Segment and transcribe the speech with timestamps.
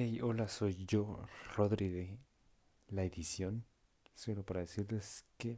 [0.00, 1.26] Hey, hola, soy yo,
[1.56, 2.20] Rodri de
[2.86, 3.64] la edición.
[4.14, 5.56] Solo para decirles que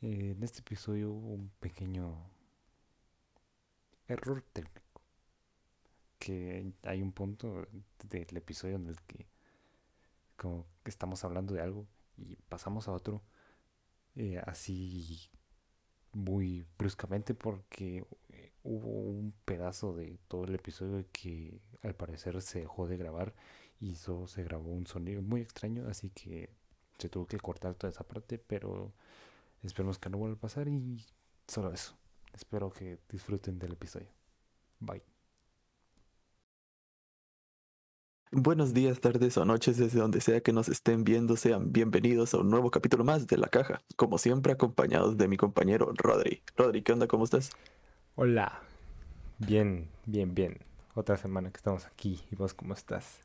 [0.00, 2.32] eh, en este episodio hubo un pequeño
[4.08, 5.02] error técnico.
[6.18, 7.68] Que hay un punto
[8.02, 9.28] del episodio en el que
[10.36, 11.86] como estamos hablando de algo
[12.16, 13.22] y pasamos a otro
[14.16, 15.30] eh, así
[16.12, 18.04] muy bruscamente porque
[18.62, 23.34] hubo un pedazo de todo el episodio que al parecer se dejó de grabar
[23.80, 26.50] y solo se grabó un sonido muy extraño, así que
[26.98, 28.92] se tuvo que cortar toda esa parte, pero
[29.62, 31.04] esperemos que no vuelva a pasar y
[31.46, 31.96] solo eso.
[32.32, 34.08] Espero que disfruten del episodio.
[34.80, 35.02] Bye.
[38.30, 41.36] Buenos días, tardes o noches desde donde sea que nos estén viendo.
[41.36, 43.80] Sean bienvenidos a un nuevo capítulo más de La Caja.
[43.96, 46.42] Como siempre, acompañados de mi compañero Rodri.
[46.54, 47.06] Rodri, ¿qué onda?
[47.06, 47.50] ¿Cómo estás?
[48.20, 48.50] Hola.
[49.38, 50.58] Bien, bien, bien.
[50.94, 52.20] Otra semana que estamos aquí.
[52.32, 53.20] ¿Y vos cómo estás?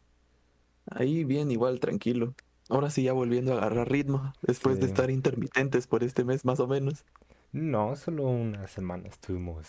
[0.85, 2.35] Ahí bien, igual, tranquilo.
[2.69, 6.59] Ahora sí, ya volviendo a agarrar ritmo, después de estar intermitentes por este mes más
[6.59, 7.05] o menos.
[7.53, 9.67] No, solo una semana estuvimos.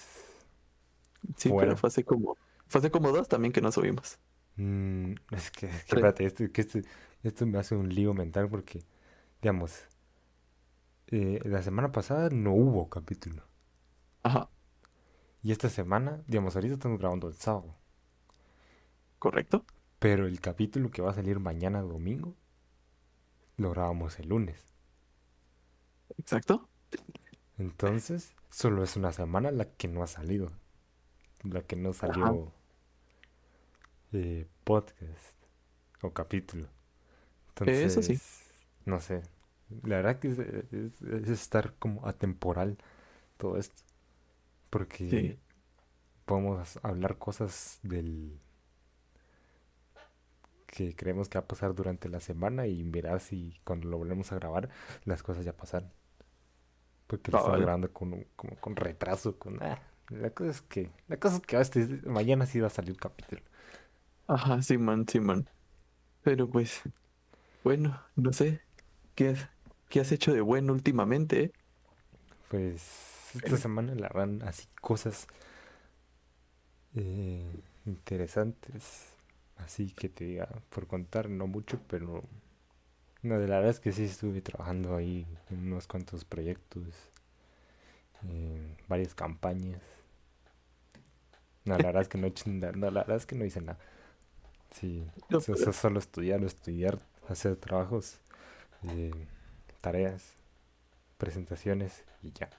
[1.36, 1.58] Sí, Fuera.
[1.58, 4.18] pero fue hace como, fue hace como dos también que nos subimos.
[4.56, 6.06] Mm, es que, es que Tres.
[6.06, 6.78] espérate, esto, que esto,
[7.22, 8.84] esto me hace un lío mental porque,
[9.42, 9.88] digamos,
[11.08, 13.42] eh, la semana pasada no hubo capítulo.
[14.22, 14.50] Ajá,
[15.44, 17.76] Y esta semana, digamos, ahorita estamos grabando el sábado.
[19.18, 19.64] ¿correcto?
[19.98, 22.34] Pero el capítulo que va a salir mañana domingo,
[23.56, 24.60] lo grabamos el lunes.
[26.18, 26.68] Exacto.
[27.58, 30.52] Entonces, solo es una semana la que no ha salido.
[31.42, 32.52] La que no salió
[34.12, 35.36] eh, podcast
[36.02, 36.68] o capítulo.
[37.64, 38.12] Eso sí.
[38.12, 38.50] Entonces,
[38.84, 39.22] no sé.
[39.82, 42.78] La verdad que es, es- es estar como atemporal
[43.36, 43.82] todo esto.
[44.74, 45.38] Porque Sí.
[46.26, 48.40] podemos hablar cosas del
[50.66, 54.32] que creemos que va a pasar durante la semana y mirar si cuando lo volvemos
[54.32, 54.68] a grabar
[55.04, 55.90] las cosas ya pasaron.
[57.06, 59.78] Porque lo estamos grabando con, como con retraso, con ah,
[60.10, 62.98] la cosa es que la cosa es que este, mañana sí va a salir un
[62.98, 63.42] capítulo.
[64.26, 65.48] Ajá, Simón, Simón.
[66.22, 66.82] Pero pues,
[67.64, 68.62] bueno, no sé.
[69.14, 69.48] ¿Qué, has-
[69.88, 71.44] qué has hecho de bueno últimamente?
[71.44, 71.52] eh?
[72.48, 72.82] Pues
[73.34, 75.26] esta semana la van así cosas
[76.94, 79.12] eh, interesantes.
[79.56, 82.24] Así que te diga, por contar, no mucho, pero
[83.22, 86.84] no, de la verdad es que sí estuve trabajando ahí en unos cuantos proyectos,
[88.22, 89.80] en varias campañas.
[91.64, 92.28] No, la verdad es que no,
[92.74, 93.78] no, la verdad es que no hice nada.
[94.70, 98.20] Sí, No, solo estudiar, estudiar, hacer trabajos,
[98.84, 99.26] eh,
[99.80, 100.34] tareas,
[101.18, 102.50] presentaciones y ya.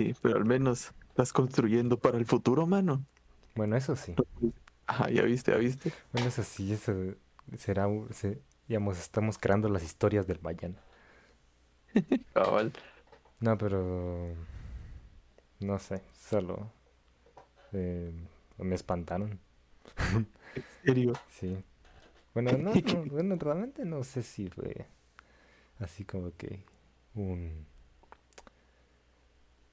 [0.00, 3.04] Sí, pero al menos estás construyendo para el futuro, mano.
[3.54, 4.14] Bueno, eso sí.
[4.86, 5.92] Ajá, ya viste, ya viste.
[6.10, 6.94] Bueno, eso sí, eso
[7.58, 7.86] será,
[8.66, 10.76] digamos, estamos creando las historias del mañana.
[12.32, 12.72] Cabal.
[13.40, 14.34] No, pero
[15.58, 16.72] no sé, solo
[17.72, 18.10] eh,
[18.56, 19.38] me espantaron,
[20.54, 21.12] En serio.
[21.28, 21.62] sí.
[22.32, 24.86] Bueno, no, no, bueno, realmente no sé si fue
[25.78, 26.64] así como que
[27.14, 27.66] un,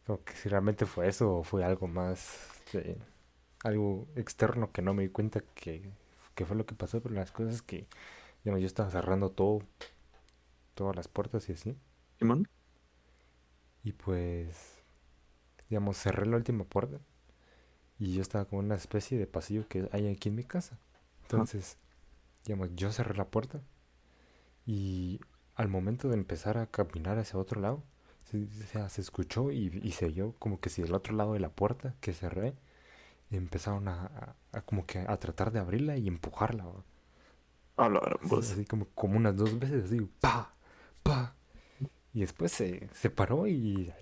[0.08, 2.40] como que si realmente fue eso o fue algo más,
[2.74, 2.98] eh,
[3.66, 5.92] algo externo que no me di cuenta que,
[6.34, 7.88] que fue lo que pasó, pero las cosas que,
[8.42, 9.64] digamos, yo estaba cerrando todo,
[10.76, 11.78] todas las puertas y así.
[12.20, 12.48] Simón.
[13.84, 14.82] Y pues,
[15.70, 17.02] digamos, cerré la última puerta
[18.00, 20.80] y yo estaba como una especie de pasillo que hay aquí en mi casa.
[21.24, 21.78] Entonces,
[22.46, 23.62] digamos, yo cerré la puerta
[24.66, 25.20] y
[25.56, 27.84] al momento de empezar a caminar hacia otro lado,
[28.30, 31.34] se, o sea, se escuchó y, y se vio como que si del otro lado
[31.34, 32.56] de la puerta que cerré,
[33.32, 36.66] empezaron a, a- a como que a tratar de abrirla y empujarla.
[36.66, 36.86] voz.
[38.52, 40.54] así como, como unas dos veces, así, pa,
[41.04, 41.36] pa.
[42.14, 43.94] Y después se, se paró y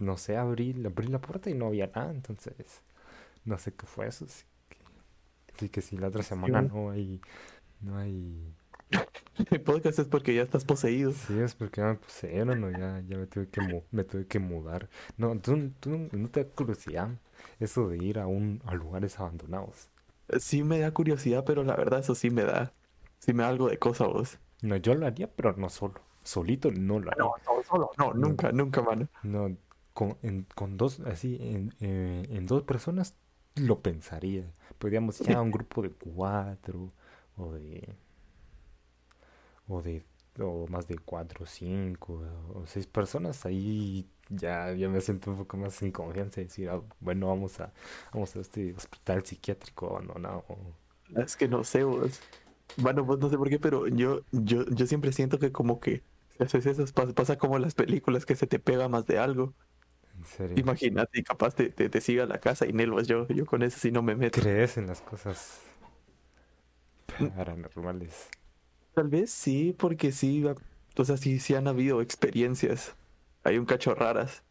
[0.00, 2.54] no sé, abrí, abrí la puerta y no había nada, entonces
[3.44, 4.26] no sé qué fue eso.
[4.26, 4.78] Así que,
[5.56, 6.72] así que si la otra semana bueno.
[6.72, 7.20] no hay,
[7.80, 8.54] no hay,
[9.50, 11.12] El podcast es porque ya estás poseído.
[11.12, 14.38] sí es porque ya me poseyeron o ya, ya me tuve que, me tuve que
[14.38, 14.88] mudar.
[15.16, 17.10] No, tú, tú no, no te da curiosidad
[17.60, 19.90] eso de ir a un, a lugares abandonados.
[20.38, 22.72] Sí me da curiosidad, pero la verdad eso sí me da.
[23.18, 24.38] Sí me da algo de cosa vos.
[24.62, 26.00] No, yo lo haría, pero no solo.
[26.22, 27.24] Solito no lo haría.
[27.24, 27.90] No, no, solo.
[27.98, 29.08] No, nunca, nunca, mano.
[29.22, 29.56] No,
[29.92, 33.14] con, en- con dos, así, en, eh, en dos personas
[33.54, 34.52] lo pensaría.
[34.78, 36.92] Podríamos ya un grupo de cuatro
[37.36, 37.94] o de,
[39.68, 40.04] o de,
[40.40, 42.22] o más de cuatro, cinco
[42.54, 46.68] o seis personas, ahí ya, ya me siento un poco más en confianza de decir,
[46.70, 47.72] "Ah, bueno, vamos a,
[48.12, 50.44] vamos a este hospital psiquiátrico abandonado
[51.16, 52.24] Es que no sé, vos.
[52.76, 56.04] Bueno, vos no sé por qué, pero yo, yo, yo siempre siento que como que
[56.36, 56.84] si haces eso,
[57.14, 59.54] pasa, como en las películas que se te pega más de algo.
[60.16, 60.64] En serio.
[60.64, 63.62] Imagínate, y capaz te, te, te siga a la casa y Nelvas, yo, yo con
[63.62, 64.42] eso sí no me meto.
[64.42, 65.60] ¿Crees en las cosas
[67.20, 68.30] Mm, paranormales?
[68.96, 70.44] Tal vez sí, porque sí,
[70.96, 72.96] o sea, sí, sí han habido experiencias.
[73.44, 74.44] Hay un cacho raras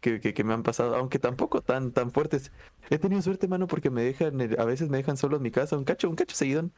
[0.00, 2.52] que, que, que me han pasado, aunque tampoco tan, tan fuertes.
[2.90, 5.52] He tenido suerte, mano, porque me dejan, eh, a veces me dejan solo en mi
[5.52, 6.70] casa, un cacho, un cacho seguido.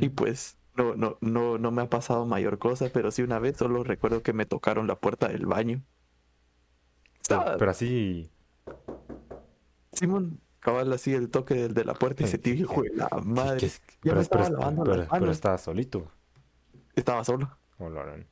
[0.00, 3.58] Y pues no, no, no, no me ha pasado mayor cosa, pero sí una vez
[3.58, 5.82] solo recuerdo que me tocaron la puerta del baño.
[7.26, 8.30] Pero, Estaba pero así,
[9.92, 13.08] Simón, cabal así el toque del de la puerta y sentí, que- hijo de la
[13.24, 13.68] madre.
[14.02, 16.10] Ya pero, me pero, estaba lavando pero, las pero estaba solito.
[16.96, 17.56] Estaba solo.
[17.78, 18.26] ¿O lo harán?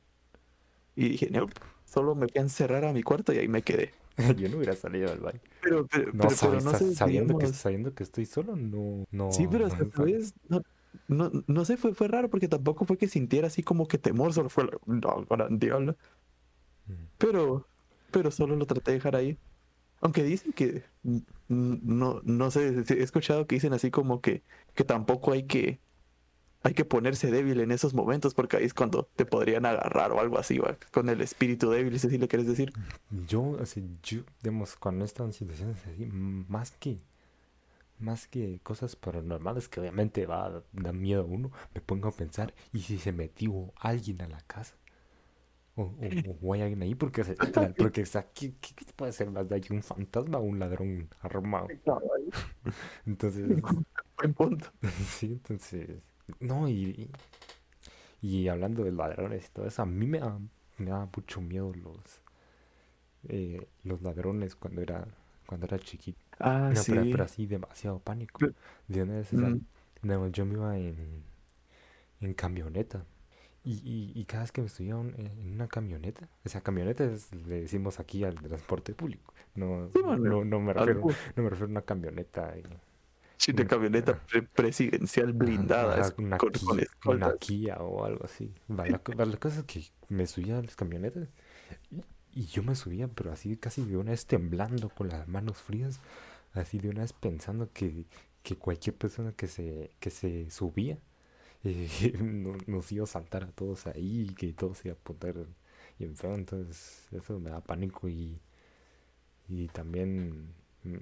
[0.95, 1.47] Y dije, no,
[1.85, 3.93] solo me voy a encerrar a mi cuarto y ahí me quedé.
[4.37, 5.39] Yo no hubiera salido del baño.
[5.61, 8.25] Pero, pero, No, pero, sabi- pero no sa- sé, sabiendo, que, digamos, sabiendo que estoy
[8.25, 10.61] solo, no, no, Sí, pero hasta vez, no,
[11.07, 14.33] no, no sé, fue, fue raro porque tampoco fue que sintiera así como que temor,
[14.33, 15.95] solo fue, no, diablo.
[16.87, 16.93] Mm.
[17.17, 17.67] Pero,
[18.11, 19.37] pero solo lo traté de dejar ahí.
[20.01, 20.83] Aunque dicen que,
[21.47, 24.41] no, no sé, he escuchado que dicen así como que,
[24.73, 25.79] que tampoco hay que,
[26.63, 30.19] hay que ponerse débil en esos momentos porque ahí es cuando te podrían agarrar o
[30.19, 30.77] algo así, ¿va?
[30.91, 32.73] Con el espíritu débil, si le quieres decir.
[33.27, 36.99] Yo, así, yo, digamos, cuando he estado en situaciones así, más que,
[37.99, 42.11] más que cosas paranormales que obviamente va a dar miedo a uno, me pongo a
[42.11, 44.75] pensar, ¿y si se metió alguien a la casa?
[45.75, 47.35] O, o, o hay alguien ahí, porque, se-
[47.77, 49.61] porque o sea, ¿qué, qué, qué puede ser más de ahí?
[49.69, 51.67] ¿Un fantasma o un ladrón armado?
[53.05, 53.61] Entonces,
[54.17, 54.67] Buen punto.
[55.07, 55.89] sí, entonces,
[56.39, 57.09] no, y,
[58.21, 60.37] y, y hablando de ladrones y todo eso, a mí me da,
[60.77, 62.21] me da mucho miedo los,
[63.29, 65.05] eh, los ladrones cuando era,
[65.45, 66.19] cuando era chiquito.
[66.39, 67.11] Ah, No, pero, sí.
[67.11, 68.39] pero así demasiado pánico.
[68.39, 68.53] Pero-
[68.87, 69.61] De una vez, o sea, Mm,
[70.03, 71.23] no, yo me iba en,
[72.21, 73.05] en camioneta.
[73.63, 77.03] Y, y, y cada vez que me subía un- en una camioneta, o sea, camioneta
[77.05, 79.33] es- le decimos aquí al transporte público.
[79.55, 81.01] No, sí, no, no me refiero,
[81.35, 82.57] no me refiero a una camioneta.
[82.57, 82.73] eh, Sí,
[83.47, 87.35] de camioneta pre- presidencial blindada, Ajá, una, con, con una.
[87.39, 88.53] Kia o algo así.
[88.69, 91.29] Va, la, co- va, la cosa es que me subía a las camionetas
[91.91, 92.03] y,
[92.33, 95.99] y yo me subía, pero así casi de una vez temblando con las manos frías,
[96.53, 98.05] así de una vez pensando que,
[98.43, 100.99] que cualquier persona que se, que se subía
[101.63, 101.89] eh,
[102.21, 105.47] no- nos iba a saltar a todos ahí y que todo se iba a poner
[105.99, 106.35] bien feo.
[106.35, 108.39] Entonces eso me da pánico y,
[109.49, 110.53] y también,
[110.83, 110.95] mm,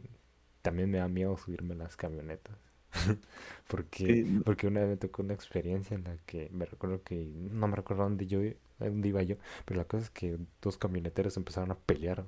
[0.62, 2.56] también me da miedo subirme a las camionetas.
[3.68, 7.16] Porque, Sí, porque una vez me tocó una experiencia en la que me recuerdo que,
[7.36, 8.40] no me recuerdo dónde yo,
[8.80, 9.36] dónde iba yo,
[9.66, 12.26] pero la cosa es que dos camioneteros empezaron a pelear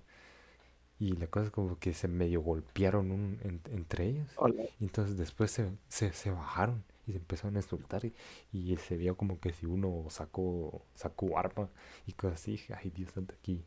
[0.99, 4.65] y la cosa es como que se medio golpearon un- en- entre ellos hola.
[4.79, 8.13] y entonces después se, se, se bajaron y se empezaron a insultar y,
[8.53, 11.69] y se veía como que si uno sacó, sacó arma
[12.07, 13.63] y cosas así, ay Dios santo, aquí,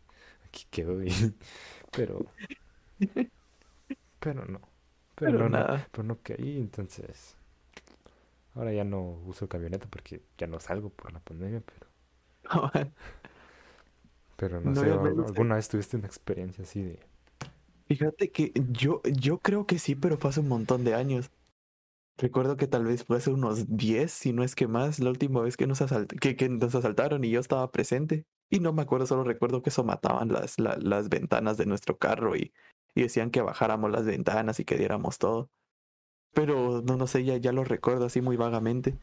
[0.47, 0.99] aquí quedó
[1.95, 2.27] pero,
[4.25, 4.61] pero no,
[5.15, 5.89] pero Pero no, nada.
[5.93, 7.37] pero no caí, entonces
[8.55, 11.87] ahora ya no uso camioneta porque ya no salgo por la pandemia, pero,
[14.37, 16.99] pero no No, sé, ya ¿al- me- ¿alguna vez tuviste una experiencia así de...
[17.89, 21.31] Fíjate que yo, yo creo que sí, pero fue hace un montón de años.
[22.19, 25.43] Recuerdo que tal vez fue hace unos 10, si no es que más, la última
[25.43, 28.27] vez que nos, asalt- que, que nos asaltaron y yo estaba presente.
[28.51, 31.99] Y no me acuerdo, solo recuerdo que eso mataban las, la- las ventanas de nuestro
[31.99, 32.53] carro y,
[32.95, 35.49] y decían que bajáramos las ventanas y que diéramos todo.
[36.33, 38.99] Pero no, no sé, ya, ya lo recuerdo así muy vagamente.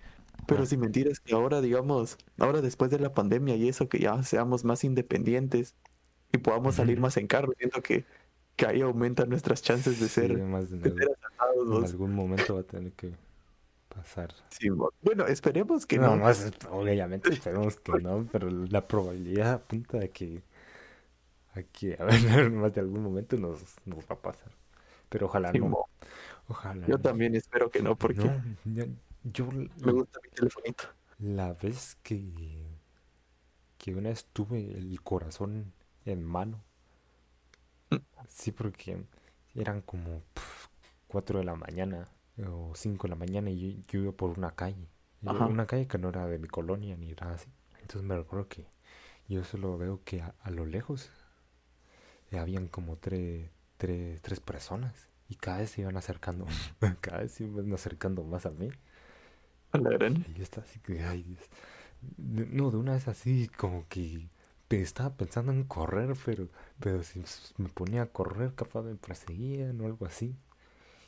[0.48, 4.22] Pero sin mentiras que ahora, digamos, ahora después de la pandemia y eso, que ya
[4.24, 5.76] seamos más independientes
[6.34, 8.06] y podamos salir más en carro, siento que,
[8.56, 11.64] que ahí aumentan nuestras chances de Sí, ser, además en de algún- ser asaltados.
[11.64, 11.92] En vos.
[11.92, 13.12] algún momento va a tener que
[13.94, 14.34] pasar.
[14.50, 14.70] Sí,
[15.02, 20.42] bueno, esperemos que No, es- obviamente esperemos que no, pero la probabilidad apunta a que,
[21.56, 22.20] a que a ver,
[22.52, 24.52] más de algún momento nos, nos va a pasar.
[25.10, 25.90] Pero ojalá Sí, no, mo-
[26.50, 27.02] ojalá Yo no.
[27.02, 28.86] también espero que no, porque No, yo,
[29.24, 29.50] yo
[29.84, 30.86] me gusta mi telefonito.
[31.20, 32.20] la vez que,
[33.78, 35.74] que una vez tuve el corazón
[36.06, 36.64] en mano,
[38.28, 39.04] sí, porque
[39.56, 40.68] eran como pf,
[41.08, 42.10] 4 de la mañana
[42.48, 44.88] o 5 de la mañana y yo, yo iba por una calle,
[45.26, 47.50] Ajá, una calle que no era de mi colonia ni nada así.
[47.82, 48.66] Entonces me recuerdo que
[49.30, 51.12] yo solo veo que a, a lo lejos
[52.40, 56.46] habían como tres, tres, tres personas y cada vez se iban acercando,
[57.02, 58.70] cada vez se iban acercando más a mí.
[59.74, 60.26] a la gran.
[60.28, 61.40] Y yo estaba así que, ay Dios.
[62.18, 64.30] No, de una vez así como que
[64.70, 66.48] estaba pensando en correr, pero,
[66.80, 67.24] pero si
[67.58, 70.36] me ponía a correr, capaz me perseguían o algo así.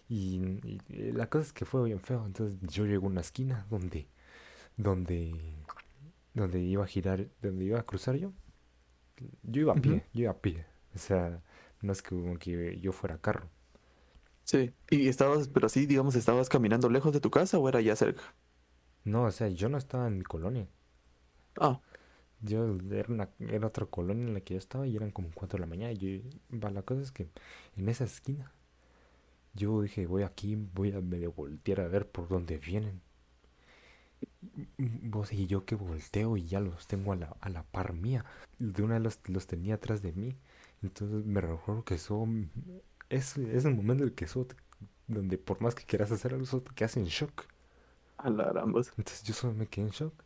[0.10, 2.26] Y, y- y la cosa es que fue bien feo.
[2.26, 4.08] Entonces yo llego a una esquina donde,
[4.78, 5.36] donde,
[6.34, 8.34] donde iba a girar, donde iba a cruzar yo.
[9.44, 10.66] Yo iba a pie, yo iba a pie.
[10.96, 11.42] O sea,
[11.82, 13.50] no es que, como que yo fuera carro.
[14.46, 14.74] Sí.
[14.90, 18.24] Y estabas, pero sí, digamos, ¿estabas caminando lejos de tu casa o era ya cerca?
[19.06, 20.68] No, o sea, yo no estaba en mi colonia.
[21.60, 21.80] Ah,
[22.42, 25.58] Yo era, una, era otra colonia en la que yo estaba y eran como 4
[25.58, 25.94] de la mañana.
[25.94, 26.30] Y yo,
[26.64, 27.30] va, la cosa es que
[27.76, 28.52] en esa esquina
[29.54, 33.02] yo dije, voy aquí, voy a medio voltear a ver por dónde vienen.
[34.78, 38.26] Vos y yo que volteo y ya los tengo a la, a la par mía.
[38.60, 40.38] De una de los, los tenía atrás de mí.
[40.84, 42.50] Entonces me recuerdo que eso mm,
[43.10, 44.56] es, es el momento en el que eso te-
[45.08, 47.46] donde por más que quieras hacer algo, eso te quedas en shock.
[48.18, 48.92] a la ambos.
[48.98, 50.24] Entonces yo solo me quedé en shock.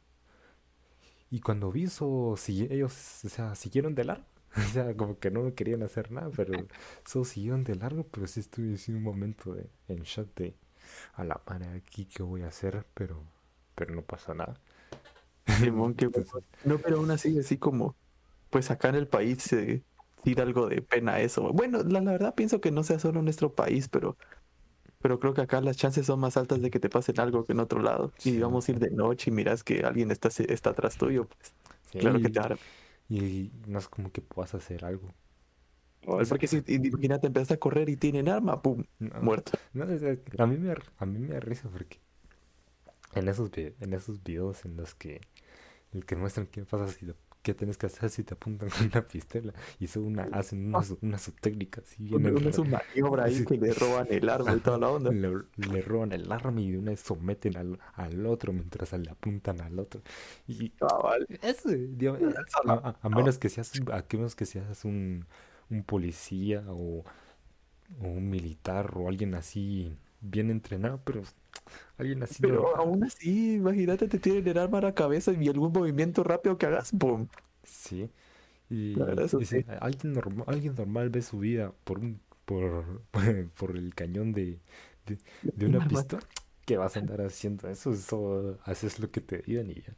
[1.29, 2.05] Y cuando vi eso,
[2.37, 2.93] sigui- ellos,
[3.25, 4.25] o sea, siguieron de largo.
[4.57, 6.67] O sea, como que no querían hacer nada, pero
[7.05, 10.55] solo siguieron de largo, pero sí estuve así un momento de, en shock de,
[11.15, 13.23] a la madre, aquí qué voy a hacer, pero,
[13.75, 14.59] pero no pasó nada.
[15.47, 16.43] Simón, qué Entonces.
[16.63, 17.95] No, pero aún así, así como,
[18.49, 19.83] pues acá en el país eh,
[20.27, 21.53] sí da algo de pena eso.
[21.53, 24.17] Bueno, la, la verdad pienso que no sea solo en nuestro país, pero,
[24.99, 27.53] pero creo que acá las chances son más altas de que te pasen algo que
[27.53, 28.13] en otro lado.
[28.23, 28.33] Y Sí.
[28.33, 31.53] digamos ir de noche y miras que alguien está, está atrás tuyo, pues
[31.91, 32.59] sí, claro que te hará.
[33.09, 35.13] y no es como que puedas hacer algo.
[36.05, 39.51] O sea, Porque si, imagínate, empiezas a correr y tienen arma, pum, no, muerto.
[39.73, 41.99] no, a mí me, a mí me da risa porque
[43.13, 45.21] en esos, en esos videos en los que,
[45.93, 47.15] el que muestran qué pasa si te-
[47.47, 50.83] qué tienes que hacer si te apuntan con una pistola y eso una, hacen una,
[50.83, 53.45] su- una subtécnica así Una, una una maniobra ahí Sí.
[53.45, 55.11] que le roban el arma y toda la onda.
[55.11, 59.09] le, le roban el arma y de una vez someten al, al otro mientras le
[59.09, 60.01] apuntan al otro.
[60.47, 60.71] Y
[61.41, 62.21] eso digamos,
[62.67, 65.25] a- a menos que seas a menos que seas un,
[65.69, 67.03] un policía o,
[68.01, 71.23] o un militar o alguien así bien entrenado pero
[71.97, 75.71] alguien así Pero aún así, imagínate, te tienen el arma a la cabeza y algún
[75.71, 77.27] movimiento rápido que hagas, ¡pum!
[77.63, 78.09] Sí.
[78.69, 78.95] Y,
[79.45, 79.65] sí.
[79.79, 83.01] alguien normal, alguien normal ve su vida por un por,
[83.57, 84.59] por el cañón de,
[85.05, 85.17] de,
[85.55, 85.87] de una Arma.
[85.89, 86.23] pistola,
[86.65, 87.69] ¿qué vas a andar haciendo?
[87.69, 89.95] Eso, eso haces lo que te digan y ya.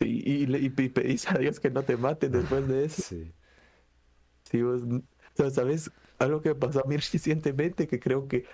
[0.00, 3.02] Y, y, pedís a Dios que no te maten después de eso.
[3.08, 3.32] Sí.
[4.44, 5.02] Sí, vos, o
[5.34, 5.90] sea, ¿sabes?
[6.18, 8.44] Algo que me pasó a mí recientemente que creo que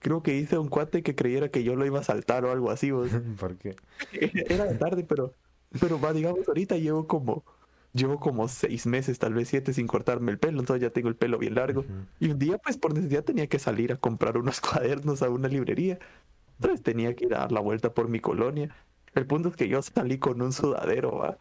[0.00, 2.70] creo que hice un cuate que creyera que yo lo iba a saltar o algo
[2.70, 3.10] así, vos.
[3.38, 3.76] Porque
[4.12, 5.34] Era de tarde, pero,
[5.78, 7.44] pero va, digamos, ahorita llevo como,
[7.92, 11.16] llevo como seis meses, tal vez siete, sin cortarme el pelo, entonces ya tengo el
[11.16, 11.84] pelo bien largo.
[12.18, 15.48] Y un día, pues por necesidad, tenía que salir a comprar unos cuadernos a una
[15.48, 15.98] librería.
[16.58, 18.74] Entonces tenía que ir a dar la vuelta por mi colonia.
[19.14, 21.38] El punto es que yo salí con un sudadero, va.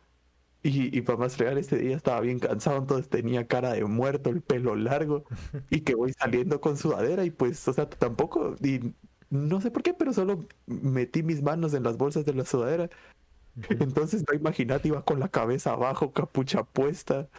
[0.61, 4.29] Y, y para más real, ese día estaba bien cansado, entonces tenía cara de muerto,
[4.29, 5.23] el pelo largo,
[5.69, 8.93] y que voy saliendo con sudadera, y pues, o sea, tampoco, y
[9.29, 12.89] no sé por qué, pero solo metí mis manos en las bolsas de la sudadera.
[13.69, 17.29] Entonces, no imagínate, iba con la cabeza abajo, capucha puesta,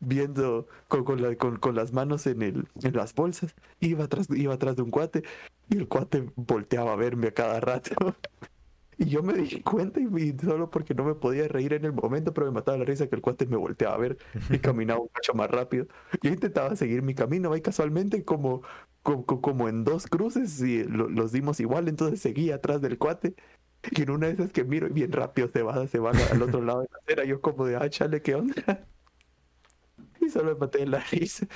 [0.00, 3.54] viendo con, con, la- con- con las manos en, el, en las bolsas.
[3.80, 5.24] Iba atrás, iba atrás de un cuate
[5.70, 7.92] y el cuate volteaba a verme a cada rato.
[8.98, 11.92] Y yo me di cuenta y, y solo porque no me podía reír en el
[11.92, 14.18] momento, pero me mataba la risa que el cuate me volteaba a ver
[14.50, 15.86] y caminaba un mucho más rápido.
[16.22, 18.62] Yo intentaba seguir mi camino, y casualmente como,
[19.02, 23.34] como, como en dos cruces y lo- los dimos igual, entonces seguía atrás del cuate.
[23.90, 26.42] Y en una de esas que miro y bien rápido se va, se va al
[26.42, 28.54] otro lado de la acera, yo como de, ah, chale, ¿qué onda?
[30.20, 31.46] Y solo me maté en la risa.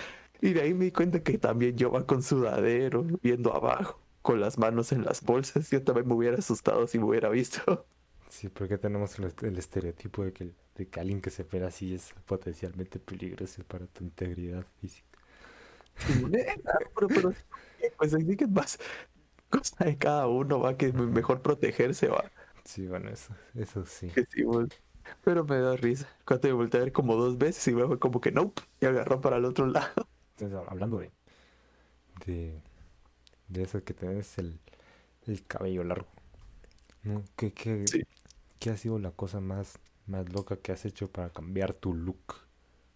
[0.40, 4.40] Y de ahí me di cuenta que también yo va con sudadero, viendo abajo, con
[4.40, 5.70] las manos en las bolsas.
[5.70, 7.86] Yo también me hubiera asustado si me hubiera visto.
[8.28, 11.64] Sí, porque tenemos el, est- el estereotipo de que, de que alguien que se ve
[11.64, 15.06] así es potencialmente peligroso para tu integridad física.
[16.34, 16.54] Eh,
[16.94, 17.32] pero, pero,
[17.98, 18.78] pues así que es más
[19.50, 22.32] cosa de cada uno, va, que mejor protegerse, va.
[22.64, 24.12] Sí, bueno, eso, eso sí.
[25.24, 26.08] Pero me da risa.
[26.26, 28.86] Cuando me volteé a ver como dos veces y luego fue como que no, y
[28.86, 30.08] agarró para el otro lado.
[30.36, 31.12] Entonces, hablando de,
[32.26, 32.60] de,
[33.48, 34.58] de eso que tenés el,
[35.26, 36.08] el cabello largo,
[37.04, 37.24] ¿no?
[37.36, 38.02] ¿Qué, qué, Sí.
[38.60, 42.34] qué ha sido la cosa más, más loca que has hecho para cambiar tu look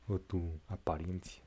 [0.08, 1.42] o tu apariencia?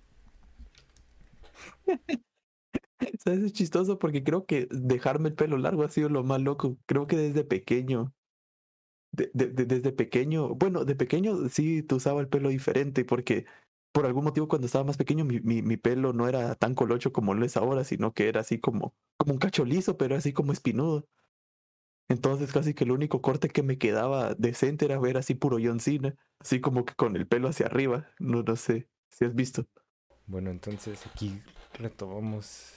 [3.20, 3.44] ¿Sabes?
[3.44, 6.78] Es chistoso porque creo que dejarme el pelo largo ha sido lo más loco.
[6.86, 8.14] Creo que desde pequeño.
[9.12, 10.56] de- de- de- desde pequeño.
[10.56, 13.46] Bueno, de pequeño sí te usaba el pelo diferente porque
[13.96, 17.34] por algún motivo cuando estaba más pequeño mi, mi, pelo no era tan colocho como
[17.34, 20.52] lo es ahora, sino que era así como, como un cacho liso, pero así como
[20.52, 21.08] espinudo.
[22.10, 25.80] Entonces casi que el único corte que me quedaba decente era ver así puro John
[25.80, 28.10] Cena, así como que con el pelo hacia arriba.
[28.20, 29.66] No, no sé si has visto.
[30.28, 31.42] Bueno, entonces aquí
[31.80, 32.74] retomamos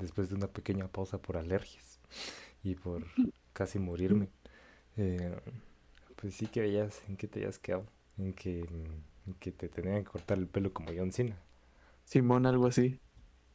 [0.00, 2.00] después de una pequeña pausa por alergias
[2.64, 3.04] y por
[3.52, 4.30] casi morirme,
[4.96, 5.38] eh,
[6.16, 7.86] pues sí que veías en qué te habías quedado,
[8.18, 11.36] en que, en que te tenían que cortar el pelo como John Cena.
[12.04, 13.00] Simón, algo así.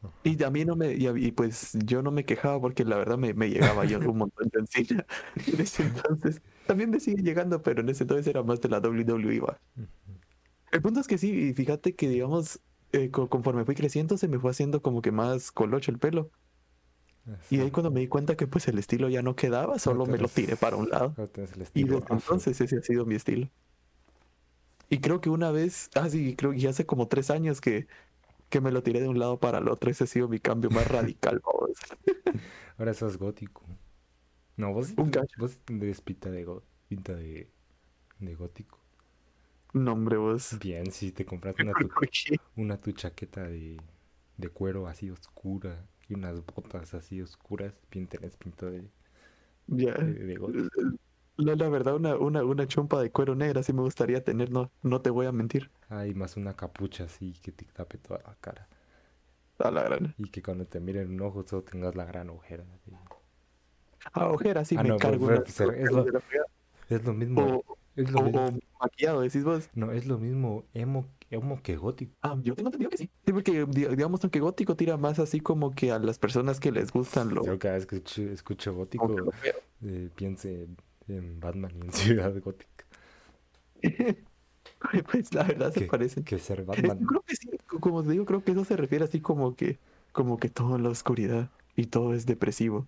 [0.01, 0.13] Ajá.
[0.23, 2.97] Y a mí no me, y, a- y pues yo no me quejaba porque la
[2.97, 5.05] verdad me, me llegaba yo un montón de encina
[5.47, 6.41] en ese entonces.
[6.67, 9.39] También me sigue llegando, pero en ese entonces era más de la WWE.
[9.41, 9.59] va.
[10.71, 12.59] El punto es que sí, y fíjate que digamos,
[12.93, 16.31] eh, co- conforme fui creciendo se me fue haciendo como que más colocho el pelo.
[17.49, 20.17] Y ahí cuando me di cuenta que pues el estilo ya no quedaba, solo me
[20.17, 21.13] lo tiré para un lado.
[21.73, 22.15] Y desde afro.
[22.15, 23.49] entonces ese ha sido mi estilo.
[24.91, 27.88] Y creo que una vez, ah sí, creo que hace como tres años que,
[28.50, 29.91] que me lo tiré de un lado para el otro.
[29.91, 31.41] Ese ha sido mi cambio más radical.
[31.45, 31.71] vamos.
[32.77, 33.63] Ahora sos gótico.
[34.57, 35.38] No, vos, Un cacho.
[35.38, 37.50] vos tendrías pinta de, go- pinta de,
[38.19, 38.79] de gótico.
[39.74, 40.60] No, hombre, vos.
[40.60, 41.89] Bien, si te compras una tu,
[42.55, 43.77] una tu chaqueta de,
[44.38, 48.89] de cuero así oscura y unas botas así oscuras, bien tenés pinta de,
[49.67, 49.95] Ya.
[49.95, 50.81] de, de gótico.
[51.38, 54.71] La, la verdad, una, una, una chompa de cuero negra sí me gustaría tener, no,
[54.83, 55.71] no te voy a mentir.
[55.89, 58.67] Ah, y más una capucha así que te tape toda la cara.
[59.59, 60.13] A la gran.
[60.17, 62.63] Y que cuando te miren un ojo solo tengas la gran ojera.
[62.75, 62.91] así.
[64.13, 66.05] A ojera sí Ah, me no, una- pues, es lo-.
[66.89, 68.47] Es lo mismo, O, es lo o, mismo.
[68.47, 69.69] o maquillado, decís vos.
[69.73, 72.13] No, es lo mismo emo, emo que gótico.
[72.21, 73.09] Ah, yo tengo entendido que sí.
[73.25, 76.71] Sí, porque di- digamos que gótico tira más así como que a las personas que
[76.71, 77.97] les gustan lo, Yo cada vez que
[78.33, 79.31] escucho, gótico,
[79.83, 80.67] eh, piense
[81.08, 82.86] en, Batman y en Ciudad Gótica.
[85.12, 86.24] Pues la verdad se Que, parecen.
[86.24, 87.00] que ser Batman.
[87.00, 89.55] Yo creo que sí, co- como te digo, creo que eso se refiere así como
[89.55, 89.79] que,
[90.12, 92.88] como que todo en la oscuridad y todo es depresivo.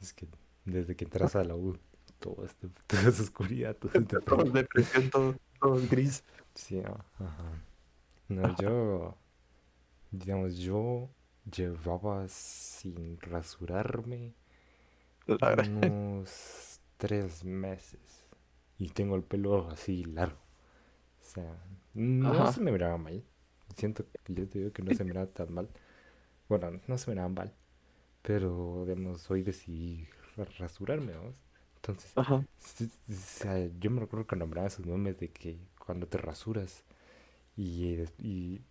[0.00, 0.26] Es que
[0.64, 1.76] desde que entras a la U,
[2.20, 5.10] todo es, de- todo es oscuridad, todo es Todo es depresión.
[5.10, 6.24] todo, todo es gris.
[6.54, 7.62] Sí, ah, ajá.
[8.28, 9.16] No, yo,
[10.12, 11.10] digamos, yo
[11.50, 14.34] llevaba sin rasurarme
[15.28, 18.26] unos tres meses
[18.78, 20.38] y tengo el pelo así largo.
[21.22, 21.56] O sea,
[21.94, 22.46] no Ajá.
[22.46, 23.24] se me miraba mal.
[23.76, 25.70] Siento que yo te digo que no se miraba tan mal.
[26.48, 27.54] Bueno, no se miraba mal.
[28.22, 31.36] Pero, digamos, hoy decidí ra- rasurarme, ¿vamos?
[31.76, 32.44] Entonces, Ajá.
[33.10, 36.84] o sea, yo me recuerdo que nombraba esos memes de que cuando te rasuras
[37.56, 38.62] y, eh, y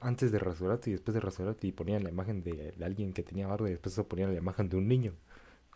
[0.00, 3.22] antes de rasurarte y después de rasurarte y ponían la imagen de, de alguien que
[3.22, 5.14] tenía barba y después ponían la imagen de un niño.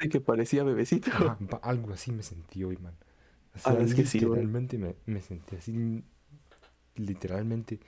[0.01, 1.11] Sí, que parecía bebecito.
[1.63, 2.97] Algo así me sentí hoy, man.
[3.55, 6.05] O Ah, es que sí, literalmente me, me sentí así,
[6.97, 7.81] literalmente,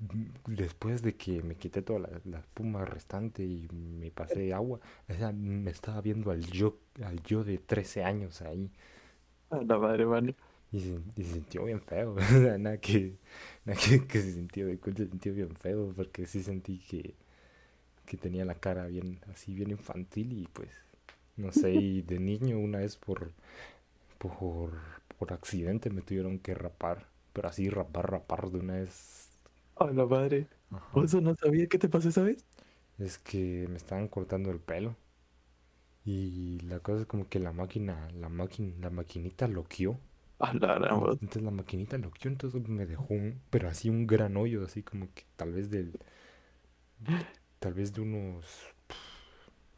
[0.00, 4.80] mm, después de que me quité toda la, la espuma restante y me pasé agua,
[5.08, 8.70] o sea, me estaba viendo al yo, al yo de 13 años ahí.
[9.50, 10.32] A la madre, mano.
[10.70, 13.16] Y se, y se sintió bien feo, o sea, nada que,
[13.64, 17.14] nada que, que se sintió se sintió bien feo, porque sí sentí que,
[18.08, 20.70] que tenía la cara bien, así bien infantil y pues,
[21.36, 23.32] no sé, y de niño una vez por,
[24.18, 24.72] por,
[25.18, 29.30] por accidente me tuvieron que rapar, pero así rapar, rapar de una vez.
[29.76, 30.46] A la madre.
[30.70, 30.86] Ajá.
[30.92, 32.44] ¿Vos eso no sabía qué te pasó esa vez?
[32.98, 34.94] Es que me estaban cortando el pelo
[36.04, 40.00] y la cosa es como que la máquina, la máquina, la maquinita loqueó.
[41.20, 45.12] Entonces la maquinita loqueó, entonces me dejó un, pero así un gran hoyo, así como
[45.14, 45.98] que tal vez del,
[47.60, 48.46] tal vez de unos,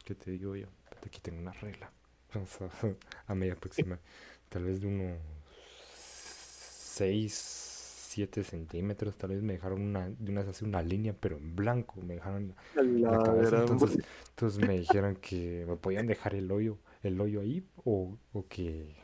[0.05, 0.67] ¿qué te digo yo?
[1.05, 1.91] Aquí tengo una regla,
[2.35, 3.99] a, a media próxima,
[4.49, 5.19] tal vez de unos
[5.95, 11.55] 6, 7 centímetros, tal vez me dejaron una, de unas así una línea, pero en
[11.57, 12.55] blanco, me dejaron la
[13.11, 18.17] la cabeza, entonces, me dijeron que me podían dejar el hoyo, el hoyo ahí, o,
[18.33, 18.95] o que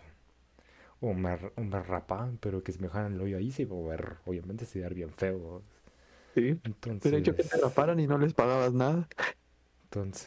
[1.00, 3.76] o me, o me rapaban, pero que si me dejaran el hoyo ahí se iba
[3.76, 5.62] a ver, obviamente se iba a ver bien feo.
[6.36, 6.60] Sí.
[7.00, 9.08] Pero hecho que te Entonces, raparan y no les pagabas nada.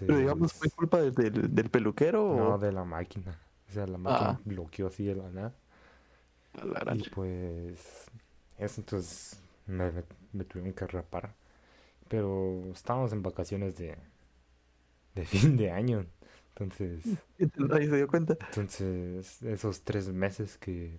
[0.06, 2.58] Pero digamos, ¿fue entonces, culpa del, del, del peluquero no o...?
[2.58, 3.40] de la máquina.
[3.70, 5.56] O sea, la máquina Ah, bloqueó así de la nada.
[6.64, 6.98] la.
[6.98, 8.10] Y pues,
[8.58, 11.36] eso entonces me, me, me tuvieron que rapar.
[12.10, 13.98] Pero estábamos en vacaciones de,
[15.16, 16.06] de fin de año.
[16.50, 18.38] Entonces, se dio cuenta.
[18.52, 20.98] entonces esos tres meses que,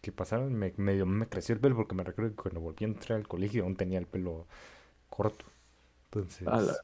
[0.00, 2.88] que pasaron, me, medio me creció el pelo porque me recuerdo que cuando volví a
[2.88, 4.46] entrar al colegio aún tenía el pelo
[5.10, 5.46] corto.
[6.44, 6.60] La...
[6.60, 6.82] Entonces,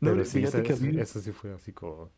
[0.00, 0.96] No, pero sí, eso, que eso, mí...
[0.96, 2.10] eso sí fue así como...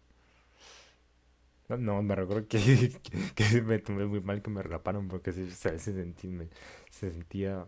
[1.68, 2.59] No, no, me recuerdo que,
[3.37, 6.48] que me tomé muy mal que me raparon porque sí, se, se sentí- me-
[6.90, 7.64] se sentía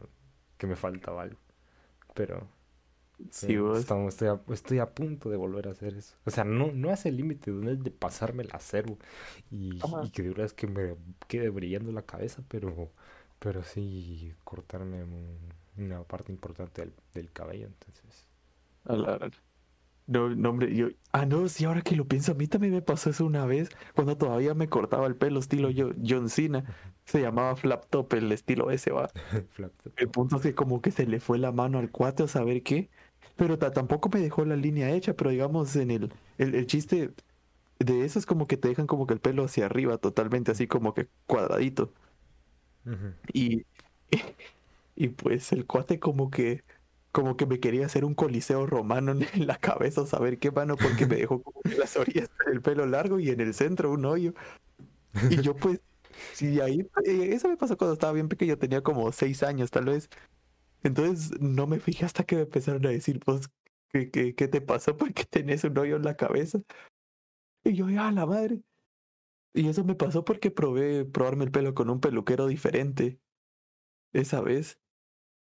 [0.58, 1.38] que me faltaba algo.
[2.14, 2.48] Pero,
[3.30, 3.78] Sí, pero vos.
[3.78, 6.16] estamos, estoy, a, estoy a punto de volver a hacer eso.
[6.24, 8.98] O sea, no, no hace el límite, es de pasarme la cero
[9.50, 10.96] y, y que de verdad es que me
[11.28, 12.92] quede brillando la cabeza, pero,
[13.38, 15.38] pero sí cortarme un-
[15.78, 17.66] una parte importante del, del cabello.
[17.66, 18.26] Entonces,
[20.06, 20.88] No, no, hombre, yo.
[21.12, 23.70] Ah, no, sí, ahora que lo pienso, a mí también me pasó eso una vez,
[23.94, 26.64] cuando todavía me cortaba el pelo estilo yo, John Cena.
[27.04, 29.10] Se llamaba Flap Top, el estilo ese, va.
[29.96, 32.62] El punto es que como que se le fue la mano al cuate a saber
[32.62, 32.90] qué.
[33.36, 37.12] Pero ta- tampoco me dejó la línea hecha, pero digamos, en el, el, el chiste
[37.80, 40.66] de eso es como que te dejan como que el pelo hacia arriba, totalmente así
[40.68, 41.92] como que cuadradito.
[43.32, 43.66] Y,
[44.96, 46.64] y pues el cuate como que
[47.12, 50.78] como que me quería hacer un coliseo romano en en la cabeza, saber qué mano,
[50.78, 54.04] porque me dejó como que las orillas del pelo largo y en el centro un
[54.06, 54.34] hoyo.
[55.28, 55.80] Y yo pues,
[56.32, 59.86] sí, ahí, eh, eso me pasó cuando estaba bien pequeño, tenía como seis años tal
[59.86, 60.10] vez.
[60.82, 63.48] Entonces no me fijé hasta que me empezaron a decir, pues,
[63.88, 64.96] ¿qué, qué, qué te pasó?
[64.96, 66.60] porque tenés un hoyo en la cabeza?
[67.64, 68.62] Y yo, ¡ah, la madre!
[69.54, 73.18] Y eso me pasó porque probé probarme el pelo con un peluquero diferente
[74.12, 74.78] esa vez.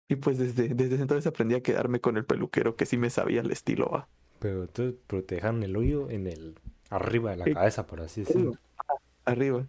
[0.09, 3.41] Y pues desde, desde entonces aprendí a quedarme con el peluquero que sí me sabía
[3.41, 4.09] el estilo, va.
[4.39, 8.57] Pero, te dejaron el hoyo en el arriba de la cabeza, por así decirlo.
[9.23, 9.67] Arriba.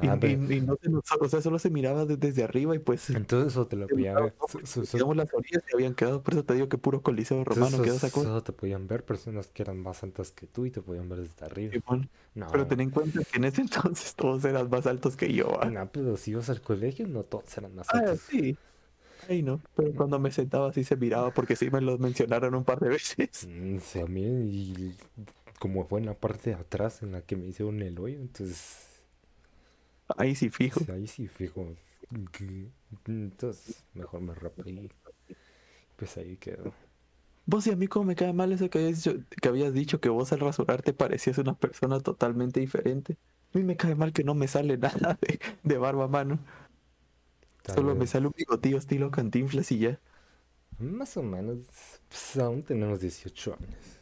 [0.00, 2.42] Y, Ah, y- pero- y no se nos- o sea, solo se miraba de- desde
[2.44, 4.34] arriba y pues entonces eso te lo se podía miraba ver.
[4.92, 7.96] digamos, las orillas se habían quedado, por eso te digo que puro coliseo romano quedó
[7.96, 8.28] esa cosa.
[8.28, 11.20] solo te podían ver personas que eran más altas que tú y te podían ver
[11.20, 11.72] desde arriba.
[11.74, 12.08] Simón.
[12.34, 13.60] No, Pero ten en cuenta que en ese
[13.96, 15.66] entonces todos eran más altos que yo, va.
[15.66, 18.20] no, pero si ibas al colegio, no todos eran más Ah, altos.
[18.30, 18.56] sí.
[19.28, 19.60] Ay, no.
[19.76, 22.88] Pero cuando me sentaba así se miraba porque sí me los mencionaron un par de
[22.88, 23.46] veces.
[23.48, 24.96] Mm, sí, a mí, y
[25.60, 28.88] como fue en la parte de atrás en la que me hicieron el hoyo, entonces
[30.16, 30.80] Ahí sí fijo.
[30.88, 31.66] ahí sí fijo.
[33.06, 34.90] Entonces mejor me rapé y
[35.96, 36.72] pues ahí quedó.
[37.46, 40.00] Vos y a mí como me cae mal eso que habías dicho, que habías dicho
[40.00, 43.18] que vos al rasurarte parecías una persona totalmente diferente.
[43.54, 46.38] A mí me cae mal que no me sale nada de, de barba a mano.
[47.62, 50.00] Tal Solo me sale un bigotillo estilo cantinflas y ya.
[50.78, 51.58] Más o menos,
[52.08, 54.00] pues aún tenemos 18 años.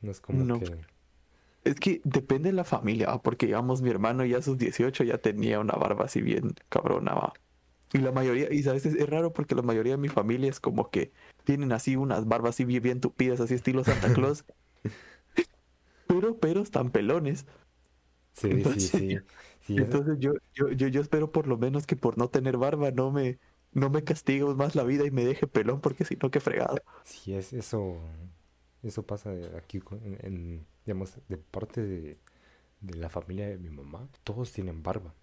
[0.00, 0.58] No es como No.
[0.60, 0.84] que...
[1.64, 3.20] Es que depende de la familia, ¿va?
[3.22, 7.14] porque digamos mi hermano ya a sus 18 ya tenía una barba así bien cabrona,
[7.14, 7.32] va.
[7.92, 10.60] Y la mayoría, y sabes, es, es raro porque la mayoría de mi familia es
[10.60, 11.10] como que
[11.44, 14.44] tienen así unas barbas así bien, bien tupidas, así estilo Santa Claus.
[16.06, 17.46] pero, pero están pelones.
[18.32, 19.18] Sí, sí, Entonces- sí.
[19.60, 22.56] sí, es- Entonces yo, yo, yo, yo espero por lo menos que por no tener
[22.56, 23.38] barba no me,
[23.72, 26.78] no me castigue más la vida y me deje pelón, porque si no, qué fregado.
[27.04, 27.98] sí, es eso.
[28.82, 32.18] Eso pasa aquí, en, en, digamos, de parte de,
[32.80, 34.08] de la familia de mi mamá.
[34.24, 35.14] Todos tienen barba.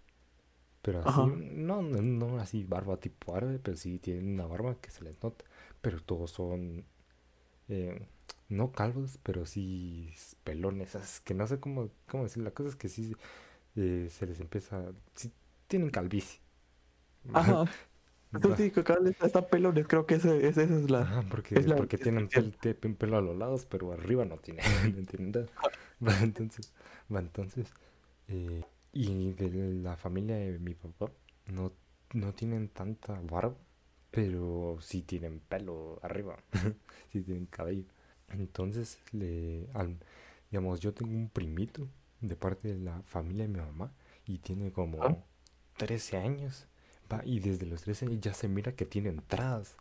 [0.81, 4.91] Pero así, no, no, no así barba tipo árabe, pero sí tienen una barba que
[4.91, 5.45] se les nota.
[5.81, 6.85] Pero todos son,
[7.69, 8.07] eh,
[8.49, 10.13] no calvos, pero sí
[10.43, 10.95] pelones.
[10.95, 12.43] Es que no sé cómo, cómo decir.
[12.43, 13.15] La cosa es que sí
[13.75, 14.83] eh, se les empieza,
[15.15, 15.31] sí
[15.67, 16.41] tienen calvicie.
[17.33, 17.65] Ajá.
[18.33, 21.01] Entonces sí, que vez están pelones, creo que ese, ese- esa es la...
[21.01, 22.53] Ajá, porque, es la porque tienen descripción.
[22.53, 24.61] pel- te- pelo a los lados, pero arriba no tiene,
[24.95, 25.47] no tienen nada.
[26.05, 26.73] Va, entonces,
[27.13, 27.73] va, entonces,
[28.27, 29.49] eh, y de
[29.81, 31.11] la familia de mi papá
[31.47, 31.71] no,
[32.13, 33.55] no tienen tanta barba,
[34.11, 36.37] pero sí tienen pelo arriba,
[37.11, 37.85] sí tienen cabello.
[38.29, 39.99] Entonces, le, al-
[40.51, 41.87] digamos, yo tengo un primito
[42.21, 43.93] de parte de la familia de mi mamá
[44.25, 45.17] y tiene como Ah.
[45.77, 46.67] 13 años.
[47.25, 49.77] Y desde los 13 años ya se mira que tiene entradas.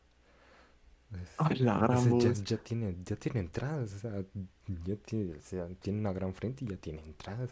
[1.37, 4.25] Ay, la o gran sea, ya, tiene, ya tiene entradas, o sea,
[4.87, 7.51] ya tiene, o sea, tiene una gran frente y ya tiene entradas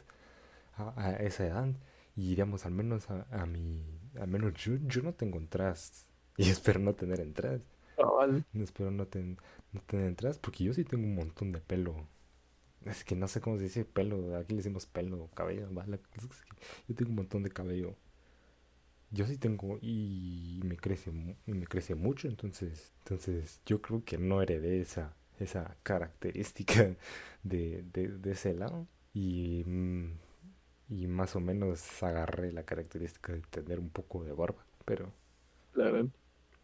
[0.76, 1.68] a, a esa edad.
[2.16, 3.82] Y digamos, al menos a, a mi,
[4.20, 6.06] al menos yo, yo no tengo entradas.
[6.38, 7.62] Y espero no tener entradas.
[8.52, 9.38] No espero no, ten-
[9.72, 12.08] no tener entradas porque yo sí tengo un montón de pelo.
[12.84, 15.86] Es que no sé cómo se dice pelo, aquí le decimos pelo, cabello, ¿va?
[15.86, 16.56] La cosa es que
[16.88, 17.96] yo tengo un montón de cabello.
[19.12, 21.10] Yo sí tengo y me crece
[21.46, 26.96] y me crece mucho, entonces entonces yo creo que no heredé esa esa característica
[27.42, 30.12] de, de, de ese lado y mm,
[30.90, 35.12] y más o menos agarré la característica de tener un poco de barba, pero
[35.74, 36.12] La gran-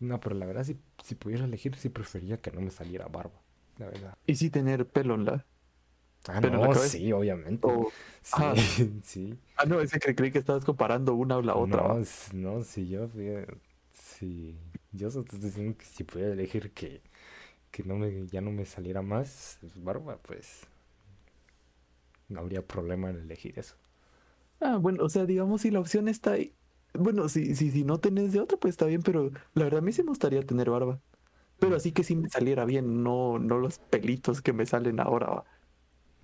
[0.00, 3.40] no, pero la verdad si, si pudiera elegir sí prefería que no me saliera barba,
[3.78, 4.16] la verdad.
[4.26, 5.46] Y sí tener pelo en la...
[6.26, 7.66] Ah, Pero no, sí, obviamente.
[7.66, 8.54] o- Sí, ah.
[9.04, 9.38] sí.
[9.57, 11.83] Ah, no, es que cre- creí que estabas comparando una o la otra.
[11.83, 11.98] No,
[12.33, 13.44] no, si yo fui-
[13.92, 14.57] si
[14.92, 17.02] yo solo te estoy diciendo que si pudiera elegir que,
[17.72, 20.66] que no me, ya no me saliera más barba, pues
[22.28, 23.74] no habría problema en elegir eso.
[24.61, 26.57] Ah, bueno, o sea, digamos, si la opción está ahí.
[26.94, 29.83] Bueno, si, si, si no tenés de otra, pues está bien, pero la verdad a
[29.83, 31.00] mí sí me gustaría tener barba.
[31.59, 35.28] Pero así que sí me saliera bien, no, no los pelitos que me salen ahora.
[35.28, 35.46] va.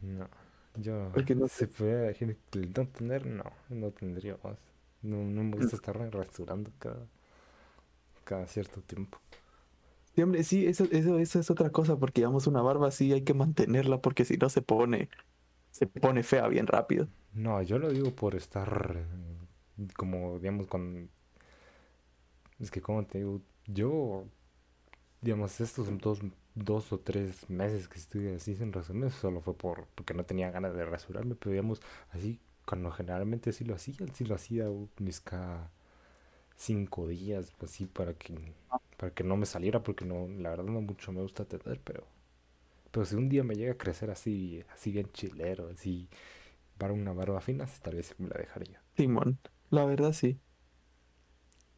[0.04, 0.28] No,
[0.76, 4.58] yo Porque no pudiera elegir el no tener, no, no tendría más.
[5.02, 7.06] No, no me gusta estar rasurando cada,
[8.24, 9.18] cada cierto tiempo.
[10.14, 13.22] Sí, hombre, sí, eso, eso, eso es otra cosa, porque digamos una barba sí hay
[13.22, 15.08] que mantenerla, porque si no se pone,
[15.70, 17.08] se pone fea bien rápido.
[17.32, 19.06] No, yo lo digo por estar
[19.96, 21.10] como, digamos, con...
[22.60, 24.24] Es que, como te digo, yo,
[25.20, 26.20] digamos, estos dos,
[26.54, 30.50] dos o tres meses que estuve así sin razones, solo fue por porque no tenía
[30.50, 31.80] ganas de rasurarme, pero digamos,
[32.12, 34.66] así, cuando generalmente sí lo hacía, sí lo hacía
[34.98, 35.70] mis cada
[36.56, 38.34] cinco días, pues sí, para que,
[38.98, 42.06] para que no me saliera, porque no, la verdad no mucho me gusta tener, pero,
[42.90, 46.08] pero si un día me llega a crecer así, así bien chilero, así,
[46.78, 48.82] para una barba fina, sí, tal vez me la dejaría.
[48.96, 49.38] Simón,
[49.70, 50.40] la verdad sí.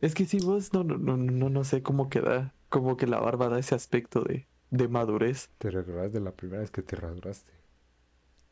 [0.01, 3.21] Es que si vos no, no, no, no, no sé cómo queda, como que la
[3.21, 5.51] barba da ese aspecto de, de madurez.
[5.59, 7.53] ¿Te recuerdas de la primera vez que te rasuraste?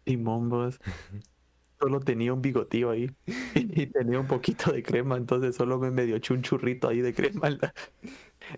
[0.07, 0.81] Simón, vos
[1.81, 3.11] solo tenía un bigotío ahí
[3.55, 7.15] y tenía un poquito de crema, entonces solo me medio echó un churrito ahí de
[7.15, 7.75] crema en, la-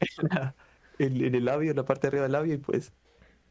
[0.00, 0.56] en la-
[0.98, 2.92] en- en el labio, en la parte de arriba del labio, y pues,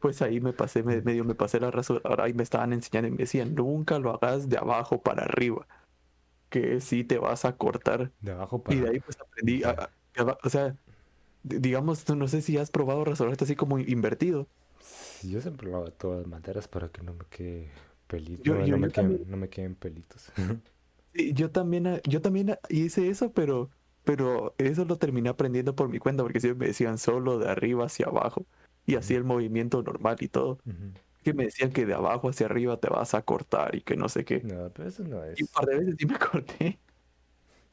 [0.00, 3.12] pues ahí me pasé, me- medio me pasé la rasuradora y me estaban enseñando y
[3.12, 5.66] me decían, nunca lo hagas de abajo para arriba,
[6.50, 8.12] que sí te vas a cortar.
[8.20, 8.92] De abajo Y de para...
[8.92, 9.70] ahí pues aprendí, a-
[10.18, 10.76] a- o sea,
[11.46, 14.46] digamos, no sé si has probado rasurarte así como invertido.
[15.22, 17.70] Yo siempre lo hago de todas maneras para que no me quede
[18.06, 20.30] pelito, Yo, no, yo, no me queden, no me queden pelitos.
[21.14, 23.70] Sí, yo también, yo también hice eso, pero,
[24.04, 27.86] pero eso lo terminé aprendiendo por mi cuenta, porque siempre me decían solo de arriba
[27.86, 28.44] hacia abajo,
[28.84, 30.58] y así el movimiento normal y todo.
[31.22, 34.08] Que me decían que de abajo hacia arriba te vas a cortar y que no
[34.08, 34.40] sé qué.
[34.44, 35.48] No, pero eso no Y un es...
[35.48, 36.78] par de veces sí me corté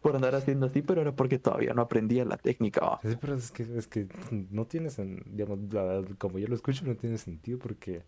[0.03, 3.01] por andar haciendo así, pero era porque todavía no aprendía la técnica.
[3.01, 4.07] Sí, pero es que, es que
[4.49, 4.89] no tiene,
[5.25, 8.03] digamos, la verdad, como yo lo escucho, no tiene sentido porque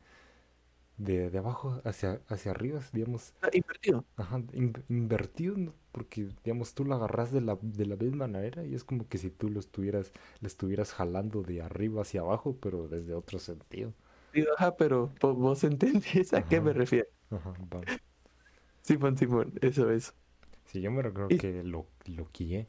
[0.98, 4.06] de, de abajo hacia, hacia arriba, digamos, Ah, Invertido.
[4.18, 5.74] ajá, in- invertido, ¿no?
[5.92, 9.18] porque, digamos, tú lo agarras de la, de la misma manera y es como que
[9.20, 13.94] si tú lo estuvieras, le estuvieras jalando de arriba hacia abajo, pero desde otro sentido.
[14.34, 17.08] Sí, ajá, pero vo- vos entendés a qué me refiero.
[17.32, 17.86] ajá, va.
[18.84, 20.16] Simón, Simón, eso es.
[20.66, 22.66] Sí, yo me recuerdo Y, que lo, lo guié,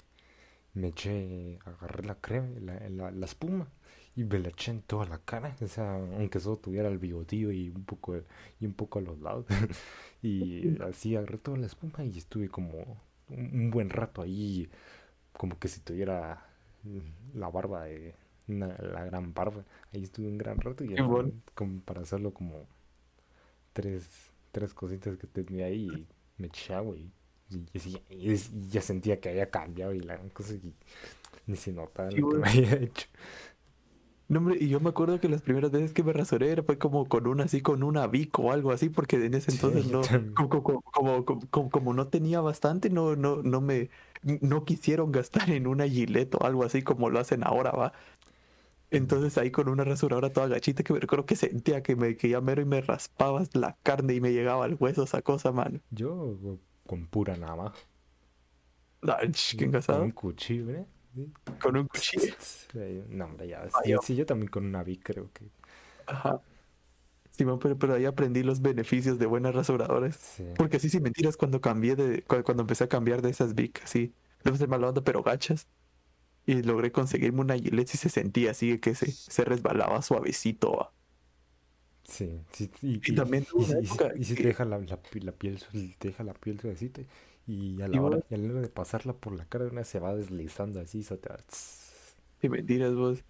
[0.75, 3.69] me eché, agarré la crema, la, la, la espuma
[4.17, 7.53] y me la eché en toda la cara, o sea, aunque solo tuviera el bigotillo
[7.53, 8.17] y un poco,
[8.61, 9.47] y un poco a los lados,
[10.23, 12.79] y así agarré toda la espuma y estuve como
[13.31, 14.71] un, un buen rato ahí,
[15.35, 16.47] como que si tuviera
[17.35, 18.15] la barba de
[18.49, 21.33] una- la gran barba, ahí estuve un gran rato y Simón.
[21.33, 22.67] final, como para hacerlo como
[23.73, 26.07] tres, tres cositas que tenía ahí
[26.39, 27.11] y me eché agua y,
[27.51, 28.37] y,
[28.69, 30.75] ya sentía que había cambiado y la cosa y
[31.47, 33.07] ni se notaba Sí, lo que me había hecho.
[34.29, 36.79] No, hombre, y yo me acuerdo que las primeras veces que me rasuré era fue
[36.79, 40.01] como con una así, con una Vic o algo así, porque en ese entonces no,
[40.35, 43.89] como, como, como, como, no tenía bastante, no, no, no me,
[44.23, 47.93] no quisieron gastar en una Gillette o algo así como lo hacen ahora, va.
[48.91, 52.29] Entonces ahí con una rasuradora toda gachita que me recuerdo que sentía que me, que
[52.29, 55.81] ya mero y me raspaba la carne y me llegaba al hueso esa cosa, mano.
[55.91, 56.37] Yo
[56.87, 57.77] con pura navaja,
[59.03, 60.87] Ay, qué mm, con un cuchillo, ¿eh?
[61.15, 61.33] Sí.
[61.61, 62.35] Con un cuchillo.
[63.09, 63.99] No, hombre, ya, sí, Vaya.
[64.01, 65.51] sí, yo también con una Vic creo que,
[66.07, 66.41] Ajá.
[67.33, 70.21] Simón, pero, pero ahí aprendí los beneficios de buenas rasuradoras.
[70.37, 70.45] sí.
[70.55, 73.83] Porque sí, sin mentiras, cuando cambié de, cu- cuando, empecé a cambiar de esas Vic,
[73.85, 75.69] así, debe ser mala onda, pero gachas,
[76.47, 80.73] y logré conseguirme una Gillette y se sentía así que se, se resbalaba suavecito.
[80.77, 80.95] va.
[82.09, 83.65] Sí, sí, y, Y y, también y,
[84.25, 85.61] si y te deja la, la, pi- la piel,
[85.99, 87.03] te deja la piel suavecita
[87.47, 89.99] y a la hora, a la hora de pasarla por la cara de una se
[89.99, 91.39] va deslizando así, se te va,
[92.41, 93.25] sin mentiras vos.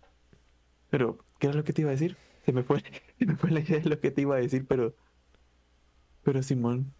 [0.90, 2.18] Pero, ¿qué era lo que te iba a decir?
[2.44, 2.82] Se me fue,
[3.18, 4.96] se me fue la idea de lo que te iba a decir, pero,
[6.22, 6.94] pero Simón,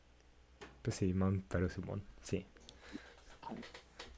[0.83, 2.47] Pues sí, man, pero Simón, sí,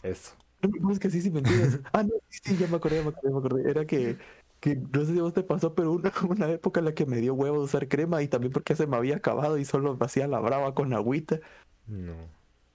[0.03, 0.37] eso.
[0.81, 1.79] no, es que sí, sin mentiras.
[1.93, 3.71] Ah, no, sí, sí, ya me acordé, ya me acordé, ya me acordé.
[3.71, 4.19] Era que,
[4.61, 7.07] que no sé si a vos te pasó, pero una, una época en la que
[7.07, 10.07] me dio huevo usar crema y también porque se me había acabado y solo me
[10.07, 11.41] hacía la brava con agüita.
[11.87, 12.15] No,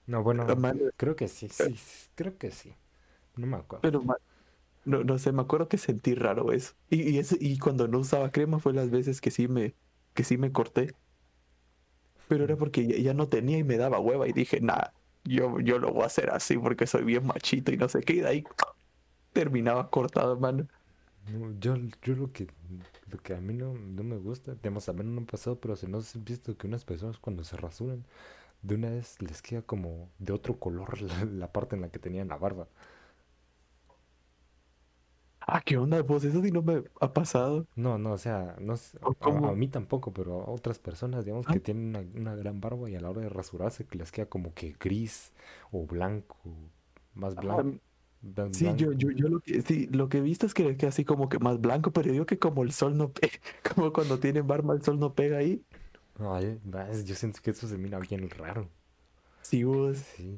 [0.06, 1.76] no, bueno, mano, creo que sí, sí,
[2.14, 2.74] creo que sí,
[3.36, 3.82] no me acuerdo.
[3.82, 4.16] Pero ma-
[4.84, 6.74] no, no sé, me acuerdo que sentí raro eso.
[6.90, 9.74] Y, y, cuando no usaba crema fue las veces que sí me,
[10.14, 10.94] que sí me corté.
[12.28, 14.88] Pero era porque ya, ya no tenía y me daba hueva y dije, nah,
[15.24, 18.14] yo, yo lo voy a hacer así porque soy bien machito y no sé qué.
[18.14, 18.44] Y de ahí
[19.32, 20.68] terminaba cortado, mano.
[21.26, 22.46] No, yo, yo lo que,
[23.10, 25.58] lo que a mí no, no me gusta, digamos, a mí no me ha pasado,
[25.58, 28.04] pero si no has visto que unas personas cuando se rasuran,
[28.62, 31.98] de una vez les queda como de otro color la, la parte en la que
[32.00, 32.68] tenían la barba.
[35.40, 36.04] Ah, ¿qué onda?
[36.04, 37.66] Pues eso sí no me ha pasado.
[37.76, 41.24] No, no, o sea, no sé, ¿O a, a mí tampoco, pero a otras personas,
[41.24, 43.98] digamos, Ah, que tienen una, una gran barba y a la hora de rasurarse que
[43.98, 45.32] les queda como que gris
[45.72, 46.36] o blanco,
[47.14, 47.64] más ah,
[48.52, 51.04] Sí, yo, yo, yo lo que, sí, lo que he visto es que, que así
[51.04, 53.34] como que más blanco, pero digo que como el sol no pega,
[53.74, 55.62] como cuando tienen barba el sol no pega ahí.
[56.90, 58.68] Es- yo siento que eso se mira bien raro.
[59.42, 59.98] Sí, vos.
[60.16, 60.36] Sí.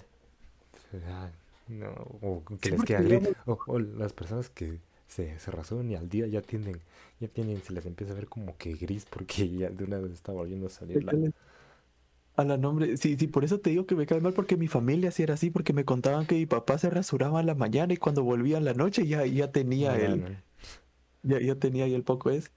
[0.92, 1.30] Ay,
[1.68, 1.90] no,
[2.22, 3.20] o que Sí, les queda gris.
[3.22, 6.80] digamos- O, o las personas que se, se rasuran y al día ya tienen,
[7.20, 10.12] ya tienen, se les empieza a ver como que gris porque ya de una vez
[10.12, 11.12] está volviendo a salir la...
[12.36, 14.68] A la nombre, sí, sí, por eso te digo que me cae mal porque mi
[14.68, 17.94] familia sí era así, porque me contaban que mi papá se rasuraba en la mañana
[17.94, 20.36] y cuando volvía en la noche ya, ya tenía No, el, no,
[21.22, 22.50] ya, ya tenía ahí el poco ese.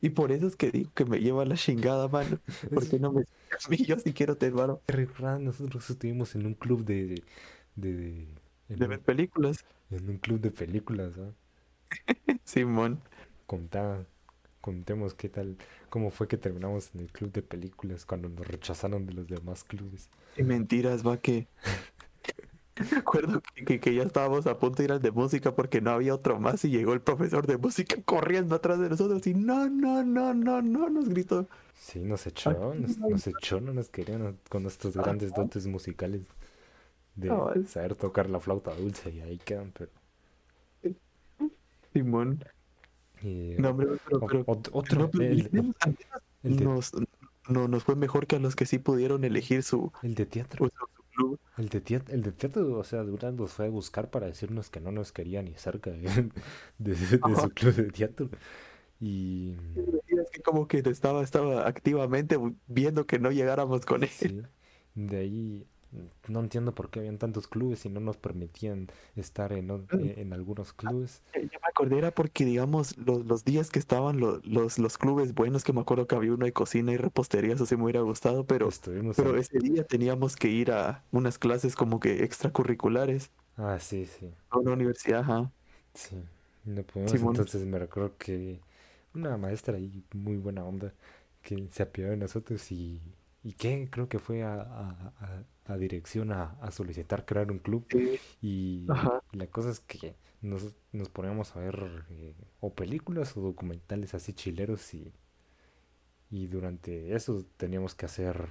[0.00, 2.40] Y por eso es que digo que me lleva la chingada, mano.
[2.72, 3.22] Porque no me
[3.66, 4.82] a mí yo sí quiero tener mano.
[5.40, 7.22] Nosotros estuvimos en un club de...
[7.76, 8.28] de, de-
[8.74, 9.64] de ver un, películas.
[9.90, 11.32] en un club de películas, ¿ah?
[12.44, 13.02] Simón.
[13.46, 14.06] Contá,
[14.60, 15.56] contemos qué tal,
[15.88, 19.64] cómo fue que terminamos en el club de películas cuando nos rechazaron de los demás
[19.64, 20.10] clubes.
[20.36, 21.48] Y mentiras, va que.
[22.92, 25.80] Me acuerdo que, que- que ya estábamos a punto de ir al de música porque
[25.82, 29.34] no había otro más y llegó el profesor de música corriendo atrás de nosotros y
[29.34, 31.46] no, no, no, no, no, nos gritó.
[31.74, 36.22] Sí, nos echó, nos, nos echó, no nos querían con estos grandes dotes musicales
[37.16, 39.90] de saber tocar la flauta dulce y ahí quedan, pero...
[41.92, 42.40] Simón.
[43.22, 44.46] Y, No, pero, otro,
[44.98, 45.50] no, pero el,
[46.42, 46.92] el de, nos,
[47.48, 50.68] no, nos fue mejor que a los que sí pudieron elegir su, el de teatro,
[50.68, 51.40] su- su club.
[51.56, 54.70] el de teatro, el de teatro, o sea, Durán nos fue a buscar para decirnos
[54.70, 56.00] que no nos quería ni cerca de,
[56.78, 57.42] de, de Ajá.
[57.42, 58.30] su club de teatro.
[59.00, 59.54] Y
[60.08, 64.10] Y es que como que estaba, estaba activamente viendo que no llegáramos con él.
[64.10, 64.42] Sí,
[64.94, 65.66] de ahí
[66.28, 69.84] no entiendo por qué habían tantos clubes y no nos permitían estar en, Mm.
[69.98, 71.22] eh, en algunos clubes.
[71.34, 75.34] Ya me acordé, era porque, digamos, los, los días que estaban lo- los, los clubes
[75.34, 78.00] buenos, que me acuerdo que había uno de cocina y repostería, eso sí me hubiera
[78.00, 83.30] gustado, pero, Estuvimos pero ese día teníamos que ir a unas clases como que extracurriculares
[83.56, 85.50] Ah, sí, sí, a una universidad, ajá.
[85.94, 86.16] sí.
[86.64, 87.30] No pudimos, Simón.
[87.32, 88.60] entonces me recuerdo que
[89.14, 90.92] una maestra ahí muy buena onda
[91.42, 93.00] que se apiadó de nosotros y,
[93.42, 95.44] y que creo que fue a, a-
[95.78, 97.86] dirección a, a solicitar crear un club.
[98.42, 99.20] Y Ajá.
[99.32, 104.32] la cosa es que nos, nos poníamos a ver eh, o películas o documentales así
[104.32, 105.12] chileros y,
[106.30, 108.46] y durante eso teníamos que hacer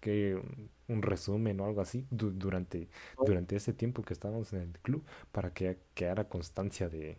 [0.00, 2.88] que un, un resumen o algo así du- durante,
[3.24, 7.18] durante ese tiempo que estábamos en el club para que quedara constancia de,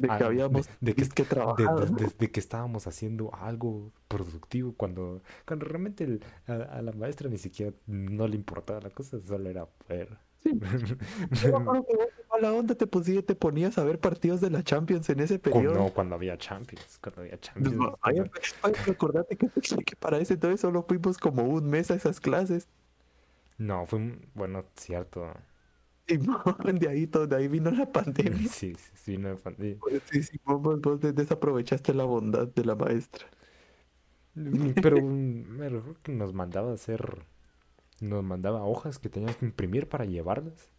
[0.00, 1.90] de ah, que de- habíamos de que, que de, trabajar.
[1.90, 6.92] de- de- de que estábamos haciendo algo productivo cuando, cuando realmente el- a, a la
[6.92, 10.16] maestra ni siquiera no le importaba la cosa, solo era poder.
[10.42, 10.50] Sí.
[11.42, 11.58] Yo
[12.30, 15.40] mala onda te, pusí- te ponías a ver partidos de la Champions en ese O
[15.42, 15.74] periodo.
[15.74, 17.76] no, cuando había Champions, cuando había Champions.
[17.76, 17.98] No,
[19.36, 19.36] que,
[19.84, 22.68] que para ese entonces solo fuimos como un mes a esas clases.
[23.56, 25.26] No, fue bueno, cierto.
[26.16, 26.18] Y
[26.78, 28.48] de ahí, todo, de ahí vino la pandemia.
[28.48, 29.80] Sí, sí, sí, no, fue- sí.
[29.80, 33.26] Pues Sí, sí, vos, vos- vos des- desaprovechaste la bondad de la maestra.
[34.80, 37.24] Pero mm, me recuerdo que nos mandaba hacer,
[38.00, 40.70] nos mandaba hojas que teníamos que imprimir para llevarlas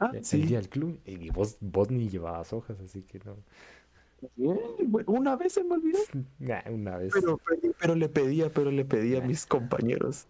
[0.00, 0.46] Ah, eh, el sí.
[0.46, 3.36] día del club y vos, vos ni llevabas hojas, así que no.
[5.06, 5.98] Una vez se me olvidó,
[6.38, 7.12] Nah, una vez.
[7.12, 10.28] pero, pero, pero le pedía, pero le pedía a mis compañeros.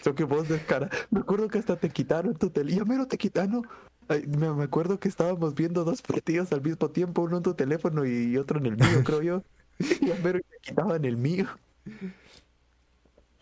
[0.00, 0.90] Eso que vos de cara.
[1.10, 2.84] Me acuerdo que hasta te quitaron tu teléfono.
[2.84, 3.66] Ya mero te quitaron.
[4.08, 8.06] Ay, me, acuerdo que estábamos viendo dos partidos al mismo tiempo, uno en tu teléfono
[8.06, 9.42] y otro en el mío, creo yo.
[10.00, 11.46] Ya mero te quitaban el mío.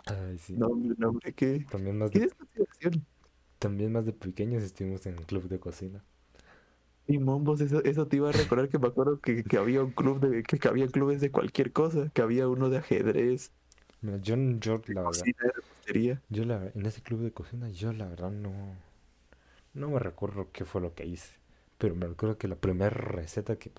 [0.04, 0.54] Ay, sí.
[0.54, 3.00] No, hombre, no, hombre, qué, También más qué de,
[3.58, 6.04] también más de pequeños estuvimos en el club de cocina.
[7.08, 9.92] Y Mombos, eso, eso te iba a recordar que me acuerdo que, que había un
[9.92, 13.52] club de, que, que había clubes de cualquier cosa, que había uno de ajedrez,
[14.02, 15.36] Mira, yo, yo la verdad, cocina,
[16.28, 18.52] yo la en ese club de cocina, yo la verdad no,
[19.74, 21.34] no me recuerdo qué fue lo que hice,
[21.78, 23.70] pero me recuerdo que la primera receta que,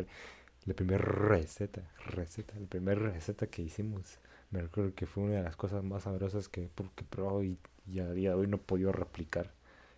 [0.65, 4.19] la primera receta, receta, la primera receta que hicimos,
[4.51, 7.99] me recuerdo que fue una de las cosas más sabrosas que, que probado y, y
[7.99, 9.51] a día de hoy no he podido replicar.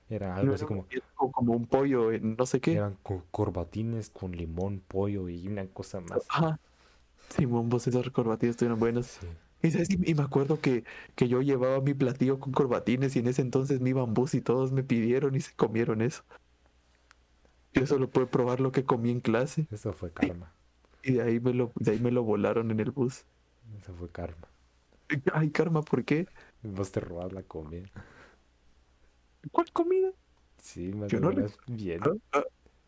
[0.10, 2.74] Era algo así como, como, un pollo en no sé qué.
[2.74, 6.28] eran co- corbatines con limón, pollo y una cosa más.
[6.30, 6.60] Ajá.
[7.30, 9.06] Sí, Mombos, esos corbatines estuvieron buenos.
[9.08, 9.28] Sí.
[9.62, 10.84] Y, sabes, y- me acuerdo que,
[11.16, 14.72] que yo llevaba mi platillo con corbatines y en ese entonces mi bambús y todos
[14.72, 16.24] me pidieron y se comieron eso.
[17.74, 20.54] Yo solo pude probar lo que comí en clase Eso fue karma,
[21.04, 23.26] y de ahí me lo, de ahí me lo volaron en el bus.
[23.78, 24.48] eso fue karma.
[25.34, 26.28] Ay, karma, ¿por qué?
[26.64, 27.90] Vos te robas la comida.
[29.52, 30.12] ¿Cuál comida?
[30.58, 31.32] Sí, más Yo no
[31.68, 32.02] bien.
[32.02, 32.44] Ah, ah,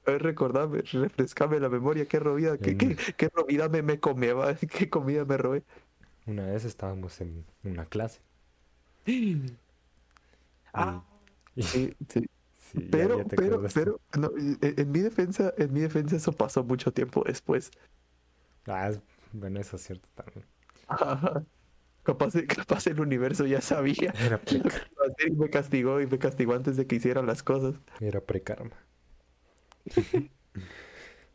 [0.07, 4.89] ah, recordame, refrescame la memoria, qué robida, qué, qué, qué robida me, me comeba, qué
[4.89, 5.63] comida me robé.
[6.25, 8.21] Una vez estábamos en una clase
[10.73, 11.03] Ah,
[11.55, 12.29] y, sí, sí.
[12.89, 13.81] Pero, ya pero, acordaste.
[13.81, 17.71] pero, no, en, en mi defensa, en mi defensa eso pasó mucho tiempo después.
[18.65, 18.91] Ah,
[19.33, 20.45] bueno, eso es cierto también.
[20.87, 21.45] Ajá.
[22.03, 24.41] Capaz, capaz el universo ya sabía Era,
[25.27, 27.75] y me castigó y me castigó antes de que hicieran las cosas.
[27.99, 28.75] era prekarma.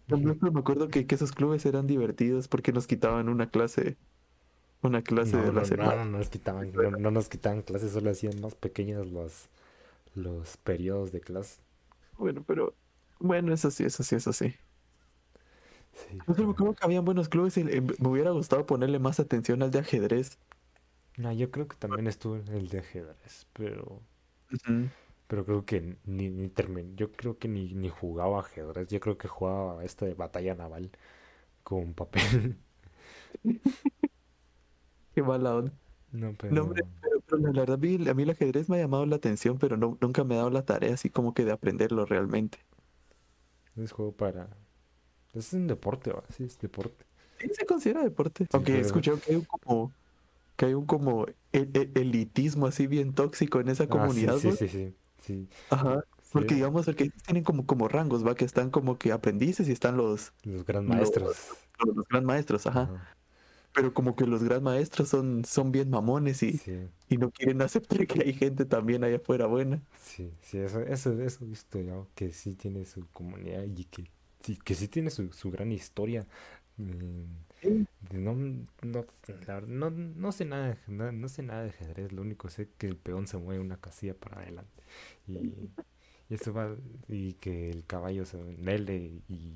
[0.08, 3.96] También me acuerdo que, que esos clubes eran divertidos porque nos quitaban una clase,
[4.82, 6.04] una clase No, de la no, no, semana.
[6.04, 9.48] no nos quitaban, no, no nos quitaban clases, solo hacían más pequeños los,
[10.14, 11.60] los periodos de clase.
[12.18, 12.76] Bueno, pero
[13.18, 14.54] bueno, eso sí, eso sí, eso sí.
[15.92, 19.62] Sí, Yo creo que habían buenos clubes y eh, me hubiera gustado ponerle más atención
[19.62, 20.38] al de ajedrez.
[21.18, 24.02] No, yo creo que también estuve en el de ajedrez, pero,
[25.26, 29.18] pero creo que ni, ni terminé, yo creo que ni, ni jugaba ajedrez, yo creo
[29.18, 30.90] que jugaba esta de batalla naval
[31.64, 32.58] con papel.
[35.16, 35.72] Qué mala onda.
[36.12, 39.06] No, No, pero hombre, pero, pero la verdad, a mí, el ajedrez me ha llamado
[39.06, 42.06] la atención, pero no, nunca me he dado la tarea así como que de aprenderlo
[42.06, 42.58] realmente.
[43.76, 44.48] es juego para...
[45.34, 46.24] Es un deporte, ¿va?
[46.30, 47.04] Sí, es deporte.
[47.38, 48.46] Sí, se considera deporte.
[48.52, 49.92] Aunque he escuchado que hay un como,
[50.56, 54.34] que hay un como e- e- elitismo así bien tóxico en esa Ah, sí, comunidad,
[54.36, 54.56] sí, ¿no?
[54.56, 56.00] sí, sí, sí, Ajá.
[56.32, 58.34] Porque sí, digamos, porque tienen como, como rangos, ¿va?
[58.34, 61.36] Que están como que aprendices y están los, los gran los, maestros.
[61.78, 62.82] los, los gran maestros, ajá.
[62.82, 63.06] Ajá,
[63.76, 67.62] Pero como que los gran maestros son, son bien mamones y, Sí, y no quieren
[67.62, 69.82] aceptar que hay gente también allá afuera buena.
[69.98, 74.04] sí, sí, eso, eso, eso he visto yo, que sí tiene su comunidad y que
[74.42, 76.26] sí, que sí tiene su, su gran historia.
[76.76, 77.24] mm,
[78.12, 78.34] no,
[78.82, 79.06] no,
[79.46, 82.70] la no, no sé nada, de- no, no sé nada de ajedrez, lo único sé
[82.78, 84.82] que el peón se mueve una casilla para adelante
[85.28, 85.34] y,
[86.28, 86.76] y eso va,
[87.08, 89.54] y que el caballo se mele y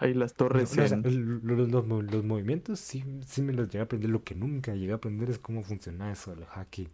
[0.00, 1.02] Hay las torres no, en...
[1.02, 4.10] los, los mo- los movimientos sí, sí me los llegué a aprender.
[4.10, 6.88] Lo que nunca llegué a aprender es cómo funciona eso del jaque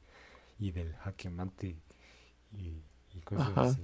[0.59, 1.77] y del jaque mate
[2.59, 2.83] y,
[3.15, 3.63] y cosas Ajá.
[3.71, 3.83] así.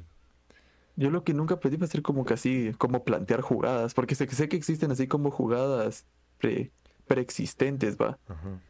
[0.97, 4.27] Yo lo que nunca aprendí fue hacer como que así, como plantear jugadas, porque sé,
[4.27, 6.07] que sé que existen así como jugadas
[6.39, 6.73] pre,
[7.07, 8.19] preexistentes, va.
[8.29, 8.61] Ajá.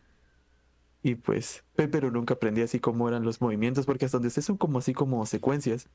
[1.03, 4.43] Y pues, pe- pero nunca aprendí así cómo eran los movimientos, porque hasta donde sé
[4.43, 5.89] son como así como secuencias,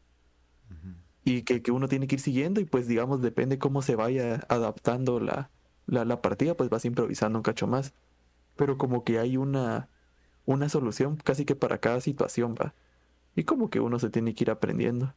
[0.71, 0.89] ujú.
[1.27, 4.45] Y que, que uno tiene que ir siguiendo, y pues digamos, depende cómo se vaya
[4.49, 5.49] adaptando la,
[5.87, 7.93] la, la partida, pues vas improvisando un cacho más.
[8.57, 9.89] Pero como que hay una,
[10.45, 12.75] una solución casi que para cada situación, va.
[13.35, 15.13] Y como que uno se tiene que ir aprendiendo.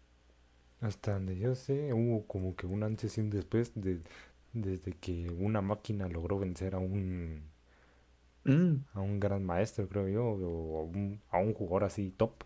[0.81, 4.03] Hasta donde yo sé, hubo como que un antes y un después de,
[4.53, 7.51] desde que una máquina logró vencer a un,
[8.47, 8.85] Mm.
[8.95, 12.45] a un gran maestro, creo yo, o a un, a un jugador así top.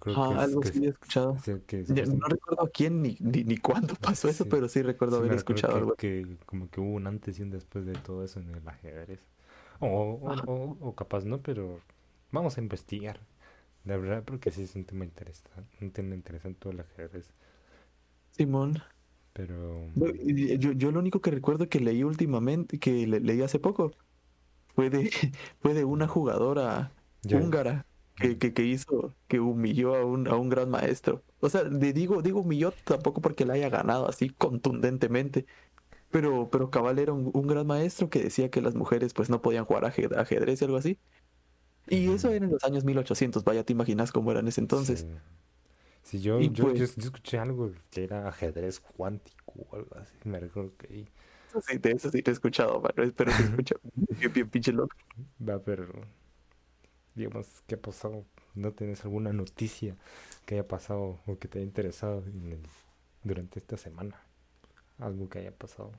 [0.00, 1.36] Que, es- algo que, así he escuchado.
[1.36, 4.82] es- que no recuerdo a quién ni, ni, ni cuándo pasó eso, Sí, pero sí
[4.82, 5.94] recuerdo Sí, haber escuchado que, algo.
[5.94, 9.20] que como que hubo un antes y un después de todo eso en el ajedrez.
[9.80, 11.80] O, o, o- o capaz no, pero
[12.32, 13.20] vamos a investigar.
[13.84, 17.32] La verdad, porque sí es un tema interesante, un tema interesante todo el ajedrez.
[18.30, 18.82] Simón.
[19.32, 23.90] Pero Yo, yo lo único que recuerdo que leí últimamente, que le- leí hace poco,
[24.74, 25.10] fue de,
[25.60, 26.92] fue de una jugadora
[27.30, 27.86] húngara
[28.16, 31.22] que, que, que hizo, que humilló a un, a un gran maestro.
[31.40, 35.46] O sea, de- digo, digo humilló tampoco porque la haya ganado así contundentemente.
[36.10, 39.42] Pero, pero cabal era un, un gran maestro que decía que las mujeres pues no
[39.42, 40.98] podían jugar aje- ajedrez y algo así.
[41.88, 45.00] Y eso era en los años 1800, vaya, te imaginas cómo era en ese entonces.
[45.00, 45.06] sí.
[46.02, 50.14] Sí, yo, pues- yo escuché algo que era ajedrez cuántico o algo así.
[50.24, 51.06] Me recuerdo que
[51.48, 53.74] Eso sí, de eso sí te he escuchado, mano, pero se escucha
[54.18, 54.94] bien, bien pinche loco.
[55.46, 55.88] va, pero
[57.14, 58.24] digamos, ¿qué ha pasado?
[58.54, 59.96] ¿No tienes alguna noticia
[60.46, 62.66] que haya pasado o que te haya interesado en el-
[63.24, 64.20] durante esta semana?
[64.98, 65.92] Algo que haya pasado.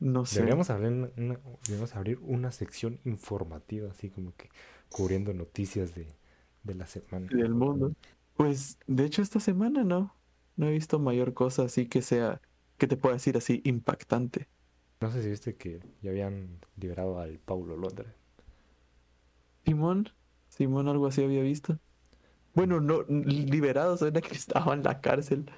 [0.00, 0.36] No sé.
[0.36, 4.48] Deberíamos abrir una, deberíamos abrir una sección informativa, así como que
[4.90, 6.06] cubriendo noticias de,
[6.64, 7.28] de la semana.
[7.30, 7.92] del mundo.
[8.36, 10.14] Pues, de hecho, esta semana no.
[10.56, 12.40] No he visto mayor cosa así que sea,
[12.78, 14.48] que te pueda decir así, impactante.
[15.00, 18.12] No sé si viste que ya habían liberado al Paulo Londra.
[19.64, 20.10] Simón,
[20.48, 21.78] Simón, algo así había visto.
[22.54, 25.50] Bueno, no, liberado suena que estaba en la cárcel,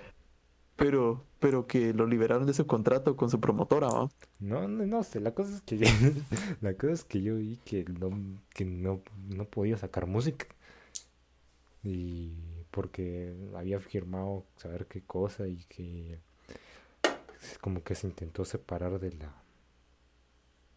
[0.76, 4.08] pero, pero que lo liberaron de su contrato con su promotora, ¿va?
[4.40, 5.78] No, no, no sé, la cosa es que
[6.60, 8.10] la cosa es que yo vi que no,
[8.54, 10.46] que no, no podía sacar música.
[11.82, 12.32] Y
[12.70, 16.20] porque había firmado saber qué cosa y que
[17.60, 19.32] como que se intentó separar de la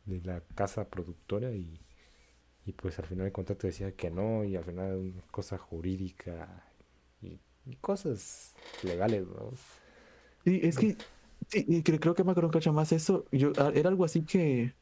[0.05, 1.79] de la casa productora y,
[2.69, 6.63] y pues al final el contrato decía que no y al final una cosa jurídica
[7.19, 8.53] y, y cosas
[8.83, 9.51] legales, ¿no?
[10.43, 10.95] Sí, es que,
[11.47, 13.25] sí, y creo que me acuerdo cacho más eso.
[13.31, 14.75] Yo, ah, era algo así que,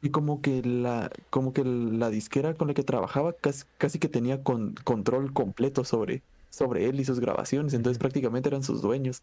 [0.00, 4.08] y como que la, como que la disquera con la que trabajaba casi, casi que
[4.08, 9.22] tenía con, control completo sobre, sobre él y sus grabaciones, entonces prácticamente eran sus dueños.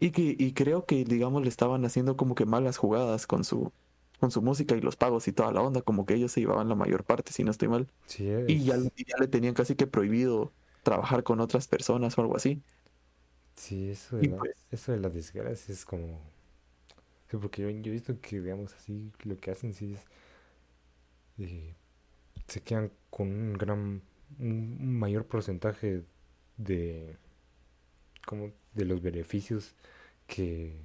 [0.00, 3.70] Y que y creo que, digamos, le estaban haciendo como que malas jugadas con su,
[4.22, 6.70] con su música y los pagos y toda la onda, como que ellos se llevaban
[6.70, 7.88] la mayor parte, si no estoy mal.
[8.06, 10.54] Sí, Y ya, es, y ya le tenían casi que prohibido
[10.84, 12.62] trabajar con otras personas o algo así.
[13.56, 16.20] sí, eso de la, pues, eso de la desgracia es como,
[17.40, 20.06] porque yo, yo he visto que, digamos así, lo que hacen sí es,
[21.38, 21.74] eh,
[22.48, 23.80] se quedan con un gran,
[24.38, 26.04] un, un mayor porcentaje
[26.56, 27.16] de,
[28.26, 29.74] como, de los beneficios
[30.26, 30.76] que,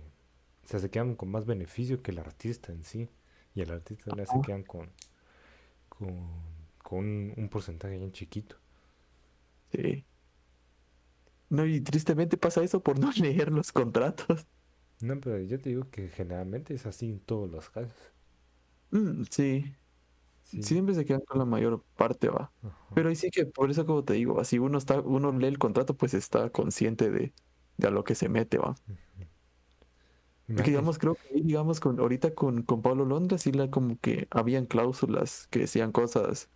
[0.66, 3.10] o sea, se quedan con más beneficio que el artista en sí,
[3.58, 4.92] y el artista ya se quedan con,
[5.90, 6.28] con,
[6.84, 8.58] con un, un porcentaje bien chiquito.
[9.72, 10.06] sí.
[11.50, 14.48] No, y tristemente pasa eso por no leer los contratos.
[15.00, 18.14] No, pero yo te digo que generalmente es así en todos los casos.
[18.92, 19.76] Mm, sí,
[20.44, 22.54] Sí, siempre se quedan con la mayor parte, va.
[22.62, 22.94] ajá.
[22.94, 25.60] Pero ahí sí que, por eso como te digo, así uno está, uno lee el
[25.60, 27.34] contrato, pues está consciente de,
[27.78, 28.80] de a lo que se mete, va.
[30.56, 34.66] Digamos, creo que digamos, con, ahorita con, con Pablo Londra, sí la como que habían
[34.66, 36.50] cláusulas que decían cosas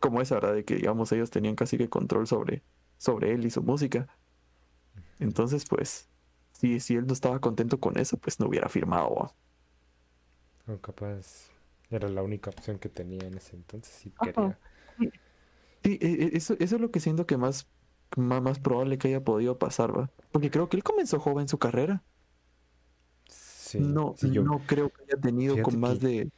[0.00, 0.54] como esa, ¿verdad?
[0.54, 2.64] De que, digamos, ellos tenían casi que control sobre,
[2.98, 4.08] sobre él y su música.
[5.18, 6.10] Entonces, pues,
[6.52, 9.34] si, si él no estaba contento con eso, pues no hubiera firmado,
[10.66, 11.50] o capaz
[11.90, 14.58] era la única opción que tenía en ese entonces si quería.
[15.82, 17.68] Sí, e- e- eso, eso es lo que siento que más,
[18.16, 20.10] más, más probable que haya podido pasar, ¿va?
[20.30, 22.04] Porque creo que él comenzó joven su carrera.
[23.72, 26.30] Sí, No, sí, yo, no creo que haya tenido con más que de,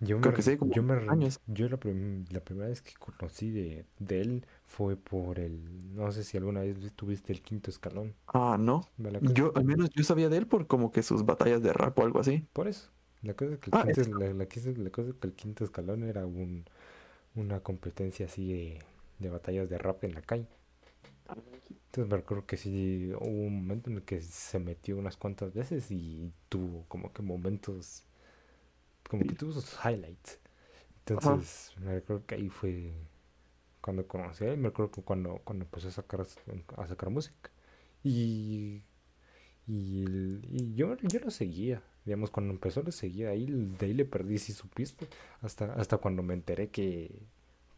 [0.00, 1.40] yo me, creo que re- sí, como yo me, 10 re- años.
[1.46, 6.12] yo la, prim- la primera vez que conocí de, de él fue por el, no
[6.12, 8.82] sé si alguna vez tuviste el quinto escalón, Ah, no.
[9.20, 12.02] Yo, al menos yo sabía de él por como que sus batallas de rap o
[12.04, 12.46] algo así.
[12.52, 12.90] Por eso,
[13.22, 15.34] la cosa es que el Ah, quinto, la, la cosa la cosa es que el
[15.34, 16.64] quinto escalón era un,
[17.36, 18.80] una competencia así de,
[19.20, 20.48] de batallas de rap en la calle.
[21.28, 25.52] Entonces me recuerdo que sí hubo un momento en el que se metió unas cuantas
[25.54, 28.04] veces y tuvo como que momentos,
[29.08, 30.38] como que tuvo sus highlights.
[31.14, 31.34] Ajá.
[31.36, 32.92] Entonces me recuerdo que ahí fue
[33.80, 36.26] cuando conocí a él, me recuerdo que cuando, cuando empezó a sacar,
[36.76, 37.50] a sacar música.
[38.04, 38.82] Y,
[39.66, 40.04] y,
[40.50, 44.38] y yo, yo lo seguía, digamos, cuando empezó lo seguía, ahí, de ahí le perdí
[44.38, 45.08] si supiste,
[45.42, 47.22] hasta, hasta cuando me enteré que,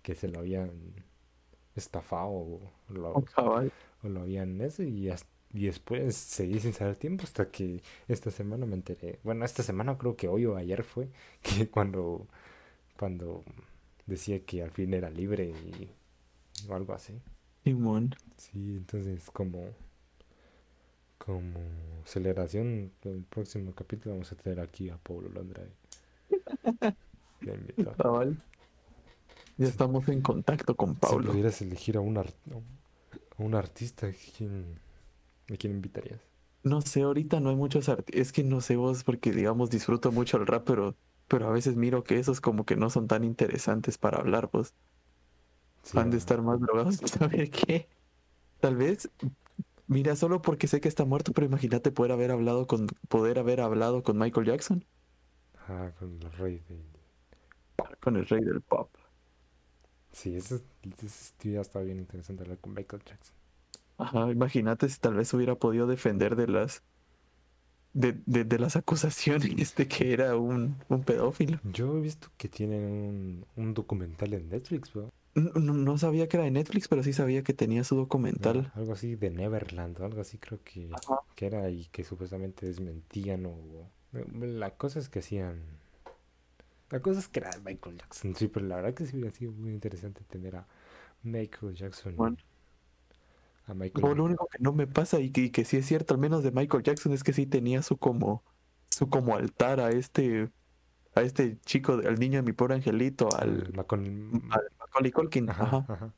[0.03, 0.71] que se lo habían
[1.81, 2.61] estafado o
[2.91, 3.71] lo, Oh, cabal.
[4.05, 5.11] o lo habían eso y,
[5.55, 9.21] y después seguí sin saber tiempo hasta que esta semana me enteré.
[9.25, 11.09] Bueno, esta semana creo que hoy o ayer fue
[11.43, 12.27] que cuando,
[12.99, 13.45] cuando
[14.07, 15.91] decía que al fin era libre y
[16.71, 17.15] o algo así.
[17.65, 18.15] Simón.
[18.37, 19.73] Sí, entonces como,
[21.19, 21.61] como
[22.05, 25.73] celebración del próximo capítulo vamos a tener aquí a Pablo Londra de,
[27.41, 28.37] de.
[29.61, 31.19] Ya Si, estamos en contacto con si Pablo.
[31.19, 32.35] pudieras elegir a un, ar-
[33.39, 34.79] a un artista, ¿quién,
[35.53, 36.21] ¿a quién invitarías?
[36.63, 38.21] No sé, ahorita no hay muchos artistas.
[38.21, 40.97] Es que no sé vos, porque digamos disfruto mucho el rap, pero,
[41.27, 44.75] pero a veces miro que esos como que no son tan interesantes para hablar, pues.
[45.83, 47.89] Sí, Han de ah, estar más drogados que saber qué.
[48.61, 49.11] Tal vez,
[49.87, 53.61] mira, solo porque sé que está muerto, pero imagínate poder haber hablado con, poder haber
[53.63, 54.87] hablado con Michael Jackson,
[55.55, 56.83] ajá, con el rey del
[58.01, 58.91] con el rey del pop.
[60.13, 60.39] Sí,
[61.39, 63.35] tío ya está bien interesante hablar con Michael Jackson.
[63.99, 66.83] Ajá, imagínate si tal vez hubiera podido defender de las
[67.93, 71.61] de, de, de las acusaciones de que era un, un pedófilo.
[71.63, 75.09] Yo he visto que tienen un, un documental en Netflix, ¿no?
[75.35, 77.97] No, no- sabía que era de Netflix, pero sí sabía que tenía su
[78.43, 78.73] Ah, documental.
[78.75, 80.89] algo así de Neverland, algo así creo que,
[81.35, 83.55] que era y que supuestamente desmentían o...
[84.13, 85.63] La cosa es que hacían...
[86.91, 89.53] La cosa es que era Michael Jackson, sí, pero la verdad que sí hubiera sido
[89.53, 90.67] muy interesante tener a
[91.23, 92.37] Michael Jackson, Bueno,
[93.67, 94.17] a Michael...
[94.17, 96.43] lo único que no me pasa y que, y que sí es cierto, al menos
[96.43, 98.43] de Michael Jackson, es que sí tenía su como
[98.89, 100.51] su como altar a este
[101.15, 105.49] a este chico, al niño de mi pobre angelito, al, Macaulay Culkin.
[105.51, 105.87] Ajá, Ajá.
[105.89, 106.15] ajá,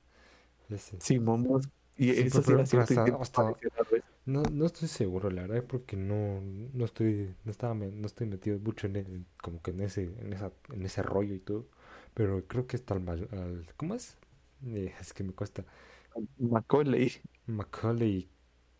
[0.68, 0.98] ese.
[1.00, 1.68] Sí, momos.
[2.06, 2.94] Y Sí, eso sí era cierto.
[4.24, 6.40] No, no estoy seguro, la verdad, porque no,
[6.74, 10.32] no estoy, no estaba, no estoy metido mucho en el- como que en ese, en
[10.32, 11.66] esa, en ese rollo y todo,
[12.14, 14.16] pero creo que está al, mal- al- ¿cómo es?
[14.66, 15.64] Eh, es que me cuesta,
[16.52, 17.08] Macaulay
[17.46, 18.28] Macaulay,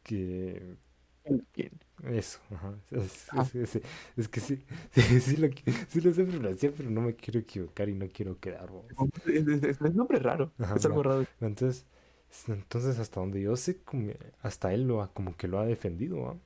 [0.05, 0.77] que,
[1.25, 1.81] Culkin.
[2.05, 3.83] eso, ajá, es, Ah, es- es-
[4.17, 5.49] es que sí, sí, sí lo,
[5.89, 8.69] sí lo sé pronunciar, pero no me quiero equivocar y no quiero quedar,
[9.27, 10.53] es, es- es- es nombre raro.
[10.59, 11.25] Ajá, Es algo raro.
[11.41, 11.87] Entonces,
[12.49, 13.81] entonces hasta donde yo sé,
[14.43, 16.37] hasta él lo ha, como que lo ha defendido, ¿va?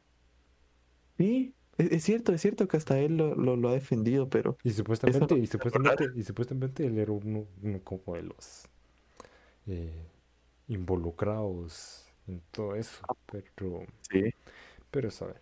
[1.18, 4.58] Sí, es, es cierto, es cierto que hasta él lo, lo, lo ha defendido, pero
[4.62, 8.68] Y supuestamente, no y supuestamente, y supuestamente él era uno, uno como de los,
[9.66, 10.06] eh,
[10.68, 13.02] involucrados en todo eso.
[13.56, 14.30] Pero, Sí,
[14.90, 15.36] pero saben,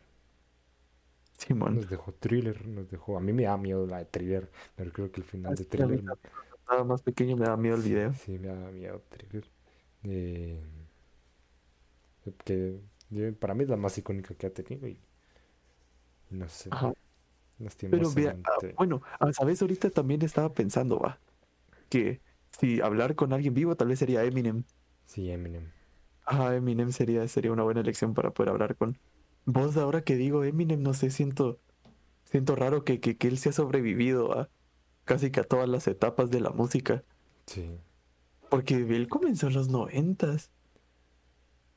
[1.38, 1.74] Simón.
[1.74, 3.16] nos dejó thriller, nos dejó.
[3.16, 6.04] A mí me da miedo la de thriller, pero creo que el final de thriller.
[6.60, 8.14] estaba más pequeño me da miedo el Sí, video.
[8.14, 9.44] sí, me da miedo thriller.
[10.04, 10.62] Eh,
[12.44, 12.80] que
[13.38, 14.98] para mí es la más icónica que ha tenido y,
[16.30, 16.92] no sé, Ajá.
[17.78, 21.20] Pero vea, ah, bueno, ah, sabes, ahorita también estaba pensando, va,
[21.88, 24.64] que si hablar con alguien vivo tal vez sería Eminem.
[25.06, 25.70] Sí, Eminem.
[26.26, 28.98] Ajá, Eminem sería, sería una buena elección para poder hablar con.
[29.46, 31.60] Vos ahora que digo Eminem, no sé, siento,
[32.24, 34.48] siento raro que, que, que él se ha sobrevivido a
[35.04, 37.04] casi que a todas las etapas de la música.
[37.46, 37.78] Sí,
[38.56, 40.50] Porque él comenzó en los noventas.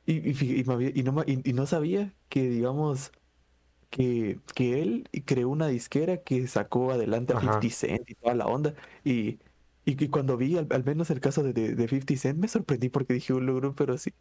[0.06, 0.64] Y, y, y
[1.02, 3.12] no, y- no sabía que, digamos,
[3.90, 7.40] que, que él creó una disquera que sacó adelante a Ajá.
[7.40, 8.74] 50 Cent y toda la onda.
[9.04, 9.40] Y,
[10.10, 13.14] cuando vi al, al menos el caso de, de, de 50 Cent me sorprendí porque
[13.14, 14.12] dije un logro, pero sí.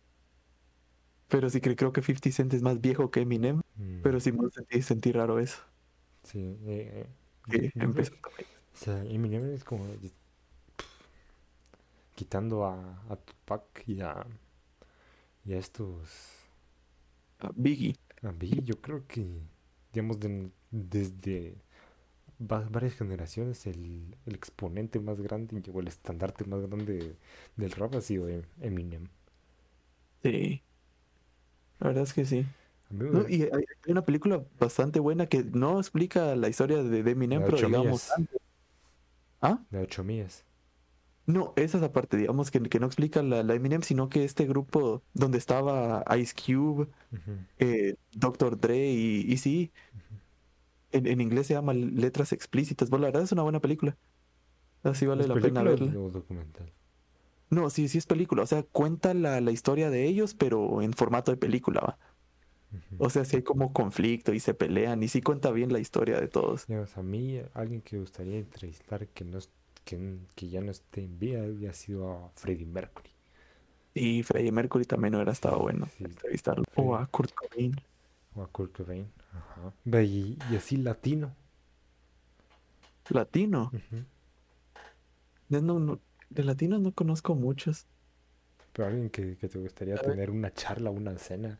[1.27, 3.61] Pero sí que creo que 50 Cent es más viejo que Eminem.
[3.77, 5.57] mm, Pero sí me sentí, sentí raro eso.
[6.23, 6.39] sí.
[6.65, 7.07] eh, eh,
[7.49, 8.47] Que empezó también.
[8.73, 9.85] o sea, Eminem es como
[12.17, 12.75] quitando a,
[13.09, 14.25] a Tupac y a,
[15.45, 16.09] y a estos.
[17.39, 17.95] a Biggie.
[18.23, 19.25] A Biggie, yo creo que,
[19.93, 21.55] digamos, de- desde
[22.41, 27.17] va- varias generaciones, el, el exponente más grande o el estandarte más grande
[27.57, 29.09] del rap ha sido Em- Eminem.
[30.23, 30.63] Sí.
[31.79, 32.45] La verdad es que sí.
[33.09, 37.61] No, y hay, una película bastante buena que no explica la historia de, Eminem, pero
[37.61, 38.13] digamos millas.
[39.41, 39.57] ¿Ah?
[39.69, 40.43] de ocho millas.
[41.27, 44.23] No, esa es la parte, digamos, que, que no explica la, la Eminem, sino que
[44.23, 48.59] este grupo donde estaba Ice Cube, Ujú, eh, Dr.
[48.59, 50.15] Dre y, y sí, ujú.
[50.91, 52.89] en, en inglés se llama Letras Explícitas.
[52.89, 53.97] Bueno, la verdad es una buena película.
[54.83, 55.99] Así vale ¿Es la pena verla.
[56.13, 56.71] documental?
[57.49, 58.43] No, sí, sí es película.
[58.43, 61.99] O sea, cuenta la, la historia de ellos, pero en formato de película, ¿va?
[62.97, 66.19] O sea, sí hay como conflicto y se pelean y sí cuenta bien la historia
[66.19, 66.67] de todos.
[66.67, 69.49] Digamos, a mí, alguien que me gustaría entrevistar que, no, es-
[69.87, 69.97] que,
[70.35, 73.09] que ya no esté en vida había sido a Freddie Mercury.
[73.93, 76.63] Y Freddie Mercury también hubiera estado bueno Sí, entrevistarlo.
[76.75, 77.75] O a Kurt Cobain.
[78.35, 79.07] O a Kurt Cobain.
[79.33, 79.73] Ajá.
[80.03, 81.33] Y, y así latino.
[83.09, 83.71] Latino.
[85.49, 87.85] No, no- de latinos no conozco muchos.
[88.73, 91.59] Pero alguien que, que te gustaría tener una charla, una cena.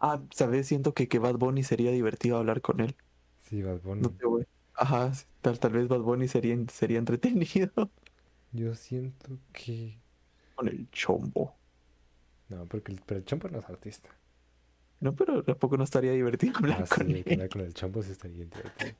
[0.00, 0.66] Ah, ¿sabes?
[0.68, 2.96] Siento que, que Bad Bunny sería divertido hablar con él.
[3.42, 4.02] Sí, Bad Bunny.
[4.02, 4.44] No te voy.
[4.74, 7.72] Ajá, tal, tal vez Bad Bunny sería, sería entretenido
[8.52, 10.00] Yo siento que...
[10.56, 11.54] con el chombo.
[12.48, 14.08] No, porque el, pero el Chombo no es artista.
[15.00, 17.26] No, pero tampoco no estaría divertido hablar Ah, con sí, él.
[17.26, 18.96] hablar con el Chombo sí estaría divertido.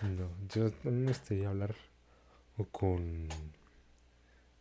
[0.00, 1.74] No, yo mí me gustaría hablar
[2.58, 3.28] o con...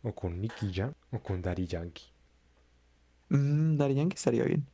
[0.03, 2.09] O con Nicky Jam o con Daddy Yankee.
[3.29, 4.67] Mm, Daddy Yankee estaría bien.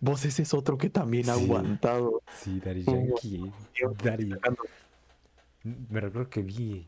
[0.00, 1.44] Vos ese es otro que también ha Sí.
[1.44, 2.22] aguantado.
[2.42, 3.52] Sí, Daddy Oh, Yankee.
[3.76, 4.62] Dios, Daddy, sacando-
[5.64, 6.86] Me recuerdo que vi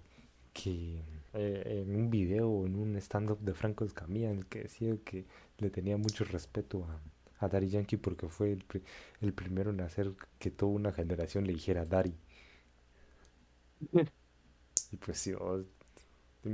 [0.55, 1.03] que
[1.35, 5.25] eh, en un video, en un stand-up de Franco Escamilla, en el que decía que
[5.59, 8.65] le tenía mucho respeto a, a Daddy Yankee porque fue el,
[9.21, 12.15] el primero en hacer que toda una generación le dijera Daddy.
[14.91, 15.63] Y pues sí, oh,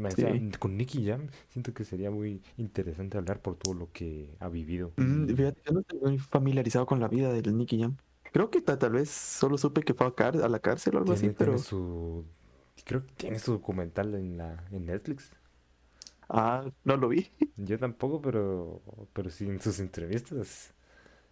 [0.08, 0.24] Sí.
[0.58, 4.92] con Nicky Jam siento que sería muy interesante hablar por todo lo que ha vivido.
[4.96, 7.96] Mm, Y- fíjate, yo no estoy muy familiarizado con la vida del Nicky Jam.
[8.32, 10.98] Creo que ta- tal vez solo supe que fue a, car- a la cárcel o
[10.98, 11.58] algo así, tiene pero...
[11.58, 12.24] su...
[12.84, 15.32] Creo que tiene su documental en la en Netflix.
[16.28, 17.30] Ah, no lo vi.
[17.56, 18.82] Yo tampoco, pero,
[19.12, 20.74] pero sí en sus entrevistas,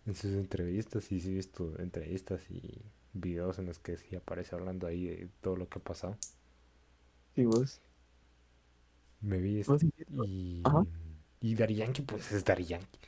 [0.06, 2.82] en sus entrevistas, y sí he visto entrevistas y
[3.14, 6.18] videos en los que sí aparece hablando ahí de todo lo que ha pasado.
[7.34, 7.80] Sí, vos.
[9.20, 9.90] Me vi este-
[10.26, 10.84] y, Ajá.
[11.40, 12.98] y Daddy Yankee, pues es Daddy Yankee.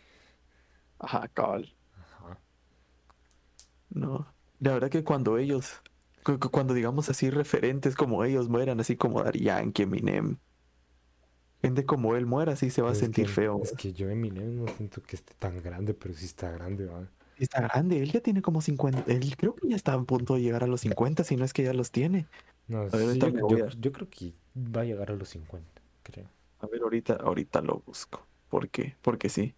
[0.99, 1.73] Ajá, cabal.
[2.17, 2.39] Ajá.
[3.91, 4.27] No.
[4.61, 5.81] La verdad que cuando ellos,
[6.25, 10.37] cu- cu- cuando digamos así referentes como ellos mueran, así como Daddy Yankee, Eminem,
[11.63, 13.61] gente como él muera, así se va a sentir que, feo.
[13.63, 17.09] es que yo Eminem no siento que esté tan grande, pero sí está grande, ¿va?
[17.37, 20.41] Está grande, él ya tiene como 50, él creo que ya está a punto de
[20.43, 22.27] llegar a los 50, si no es que ya los tiene.
[22.67, 23.19] No, sí,
[23.79, 25.78] yo creo que va a llegar a los 50,
[26.11, 26.29] creo.
[26.61, 28.27] A ver, ahorita, ahorita lo busco.
[28.49, 28.97] ¿Por qué?
[29.03, 29.55] Porque sí.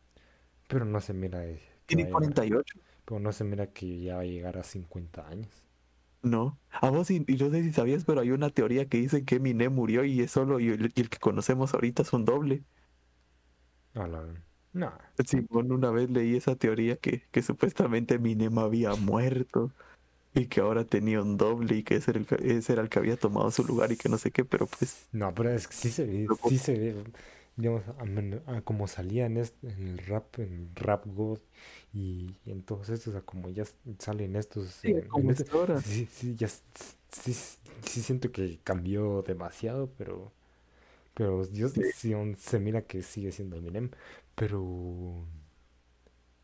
[0.69, 2.79] Pero no se mira que Tiene va a llegar- 48.
[3.05, 5.65] pero no se mira que ya va a llegar a 50 años.
[6.23, 6.59] No.
[6.71, 9.37] A vos, y, y no sé si sabías, pero hay una teoría que dice que
[9.37, 12.65] Eminem murió y es solo, y el, y el que conocemos ahorita es un doble.
[13.95, 14.25] A la-
[14.73, 14.93] No,
[15.27, 19.73] Simón, una vez leí esa teoría que, que supuestamente Eminem había muerto
[20.35, 22.89] y que ahora tenía un doble y que ese era, el, que- ese era el
[22.89, 25.67] que había tomado su lugar y que no sé qué, pero pues no, pero es
[25.69, 27.05] que sí se ve, sí se ve.
[27.57, 27.83] digamos,
[28.47, 31.41] a, a como salía en, este- en el rap, en Rap God
[31.93, 33.65] y, y en todos estos, a como ya
[33.99, 35.85] salen estos, Sí, en, en como este- está ahora.
[35.85, 37.35] sí, sí, ya sí,
[37.85, 40.33] sí siento que cambió demasiado, pero,
[41.15, 41.83] pero yo Sí.
[42.39, 43.91] se mira que sigue siendo Eminem,
[44.37, 45.27] pero,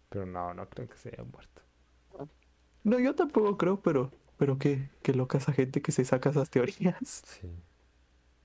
[0.09, 1.63] pero no, no creo que se haya muerto.
[2.87, 6.51] No, yo tampoco creo, pero, pero qué, qué loca esa gente que se saca esas
[6.51, 7.25] teorías.
[7.41, 7.49] Sí.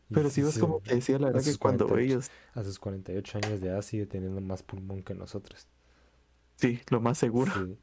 [0.10, 2.64] Y Pero sí, ves sí, como que decía, la verdad que cuando 48, ellos, a
[2.64, 5.68] sus 48 años de edad sigue teniendo más pulmón que nosotros.
[6.58, 7.52] sí, lo más seguro.
[7.52, 7.78] Sí,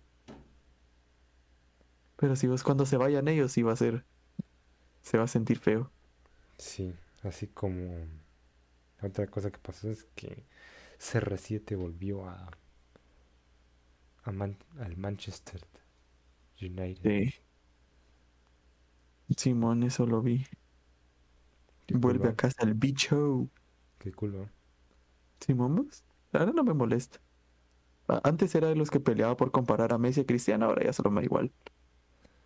[2.16, 4.04] Pero si ves cuando se vayan ellos, sí va a ser,
[5.02, 5.92] se va a sentir feo.
[6.59, 8.06] sí, así como
[9.02, 10.44] otra cosa que pasó es que
[10.98, 12.50] CR7 volvió a,
[14.22, 15.61] a Man- al Manchester
[16.61, 17.02] United.
[17.02, 17.34] Sí.
[19.36, 20.46] Simón, eso lo vi.
[21.86, 23.48] Qué Vuelve a casa el bicho.
[23.98, 24.52] Qué cool, ¿va?
[25.40, 27.20] Simón, pues, ahora no me molesta.
[28.24, 30.92] Antes era de los que peleaba por comparar a Messi y a Cristiano, ahora ya
[30.92, 31.52] solo me da igual.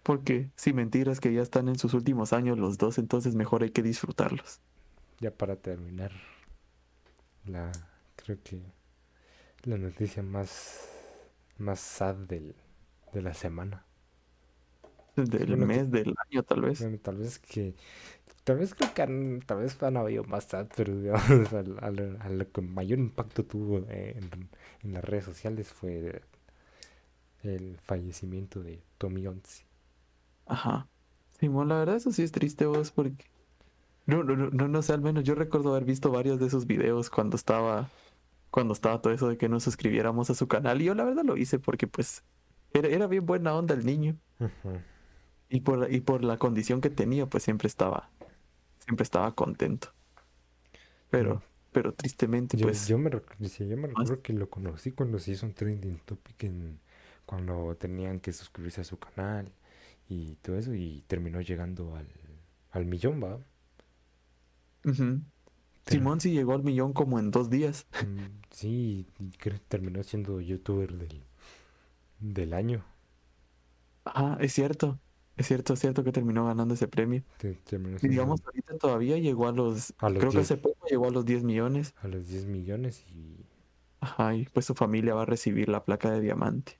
[0.02, 3.70] Porque si mentiras que ya están en sus últimos años los dos, entonces mejor hay
[3.70, 4.60] que disfrutarlos.
[5.20, 6.12] Ya para terminar,
[7.44, 7.70] la
[8.16, 8.60] creo que
[9.62, 10.88] la noticia más
[11.58, 12.54] más sad del,
[13.12, 13.86] de la semana.
[15.16, 16.80] Del Bueno, que- mes, del año, tal vez.
[16.80, 17.74] Bueno, tal vez que.
[18.44, 21.22] Tal vez creo que han, tal vez han habido más pero digamos,
[21.82, 24.48] al- que mayor impacto tuvo eh, en,
[24.82, 26.22] en las redes sociales fue
[27.42, 29.64] el fallecimiento de Tommy Onsi.
[30.46, 30.88] Ajá.
[31.38, 33.24] Simón, la verdad, eso sí es triste, vos, porque.
[34.06, 36.66] No, no, no, no, no sé, al menos yo recuerdo haber visto varios de esos
[36.66, 37.90] videos cuando estaba.
[38.50, 40.82] Cuando estaba todo eso de que nos suscribiéramos a su canal.
[40.82, 42.24] Y yo la verdad lo hice porque, pues.
[42.74, 44.16] Era, era bien buena onda el niño.
[44.40, 44.82] Ujú.
[45.53, 48.09] Y por, y por la condición que tenía, pues siempre estaba.
[48.78, 49.92] Siempre estaba contento.
[51.11, 51.42] Pero,
[51.72, 52.88] pero tristemente, Yo, pues.
[52.88, 55.98] yo me, dice, yo me más- recuerdo que lo conocí cuando se hizo un trending
[56.07, 56.80] topic en,
[57.26, 59.53] cuando tenían que suscribirse a su canal
[60.09, 62.09] y todo eso y terminó llegando al,
[62.70, 63.38] al millón, ¿va?
[64.84, 65.20] Ujú.
[65.84, 67.86] Ter- Simón sí llegó al millón como en dos días.
[68.00, 69.07] Mm, Sí,
[69.38, 71.22] creo que terminó siendo youtuber del,
[72.20, 72.84] del año.
[74.05, 74.98] Ah, es cierto.
[75.37, 77.24] Es cierto, es cierto que terminó ganando ese premio.
[78.03, 81.07] Y digamos, ahorita todavía llegó a los, a los creo que 10, hace poco llegó
[81.07, 81.95] a los 10 millones.
[82.03, 83.47] a los 10 millones y
[84.01, 86.78] Ajá, y pues su familia va a recibir la placa de diamante.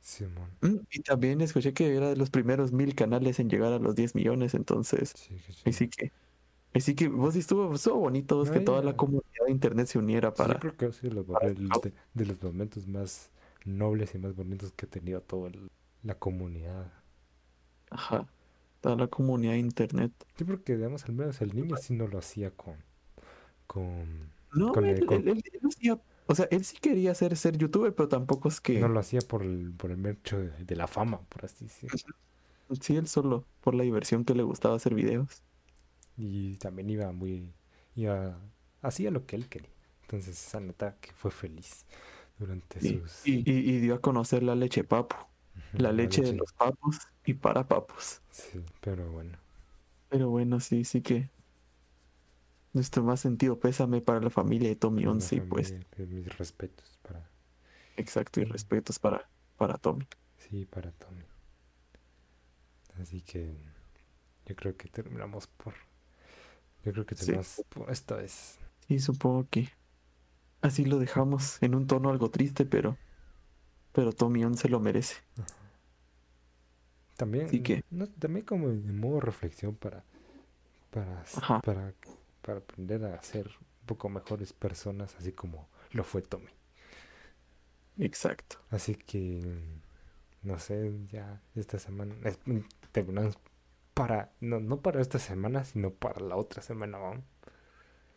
[0.00, 0.50] Simón.
[0.60, 3.94] Mm, Y también escuché que era de los primeros mil canales en llegar a los
[3.94, 5.72] 10 millones, entonces, Sí, que sí.
[5.72, 6.12] sí que,
[6.74, 10.32] ahí sí que, vos estuvo, estuvo bonito, que toda la comunidad de internet se uniera
[10.34, 13.30] Sí, yo para, creo que ha sido los para de, de los momentos más
[13.64, 15.50] nobles y más bonitos que ha tenido toda
[16.02, 16.92] la comunidad.
[17.92, 18.26] Ajá,
[18.80, 20.12] toda la comunidad de internet.
[20.36, 22.76] Yo creo que, digamos, al menos el niño sí no lo hacía con,
[23.66, 27.14] con, No, con el- él, con- él- él- él hacía- o sea, él sí quería
[27.14, 30.18] ser, ser youtuber, pero tampoco es que, no lo hacía por el, por el mero
[30.20, 31.98] hecho de, de la fama, por así decirlo.
[32.80, 35.42] sí, él solo, por la diversión que le gustaba hacer videos.
[36.16, 37.52] Y también iba muy,
[37.96, 38.38] iba,
[38.82, 39.70] hacía lo que él quería.
[40.02, 41.84] Entonces se nota que fue feliz
[42.38, 43.26] durante Y, sus...
[43.26, 45.16] y, y- y dio a conocer la leche papo,
[45.72, 48.20] La leche de los papos y para papos.
[48.30, 49.38] Sí, pero bueno.
[50.08, 51.30] Pero bueno, sí, sí que
[52.72, 56.38] nuestro más sentido pésame para la familia de Tommy para la Once, y pues, mis
[56.38, 57.30] respetos para,
[57.96, 60.06] exacto, y respetos para, para Tommy.
[60.36, 61.24] sí, para Tommy.
[63.00, 63.56] Así que
[64.46, 65.74] yo creo que terminamos por,
[66.84, 67.26] yo creo que Sí.
[67.26, 68.58] terminamos por esta vez.
[68.88, 69.68] Y supongo que
[70.60, 72.98] así lo dejamos en un tono algo triste, pero,
[73.92, 75.16] pero Tommy Once lo merece.
[77.16, 80.02] También, Así que- no, también como en modo reflexión para,
[80.90, 81.24] para,
[81.62, 81.94] para,
[82.40, 86.50] para aprender a ser un poco mejores personas, así como lo fue Tommy.
[87.98, 88.56] Exacto.
[88.70, 89.40] Así que,
[90.42, 92.38] no sé, ya esta semana, es-
[92.90, 93.38] terminamos
[93.94, 96.98] para, no, no para esta semana, sino para la otra semana.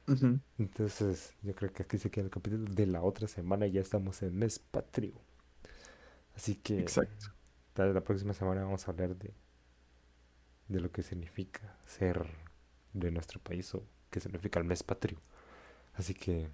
[0.07, 0.39] Ujú.
[0.57, 3.81] Entonces, yo creo que aquí se queda el capítulo de la otra semana y ya
[3.81, 5.13] estamos en mes patrio.
[6.35, 7.27] Así que, Exacto.
[7.73, 9.33] tal vez la próxima semana vamos a hablar de,
[10.67, 12.25] de lo que significa ser
[12.93, 15.19] de nuestro país o qué significa el mes patrio.
[15.95, 16.49] Así que,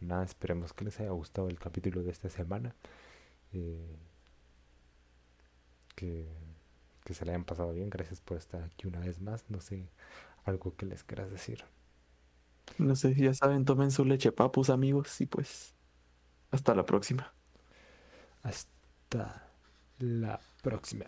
[0.00, 2.74] nada, esperemos que les haya gustado el capítulo de esta semana.
[3.52, 3.98] eh,
[5.94, 6.28] que,
[7.04, 7.90] que se le hayan pasado bien.
[7.90, 9.44] Gracias por estar aquí una vez más.
[9.50, 9.88] No sé,
[10.44, 11.64] algo que les quieras decir.
[12.78, 15.74] No sé, ya saben, tomen su leche papus, amigos, y pues
[16.50, 17.34] hasta la próxima.
[18.42, 19.48] Hasta
[19.98, 21.06] la próxima.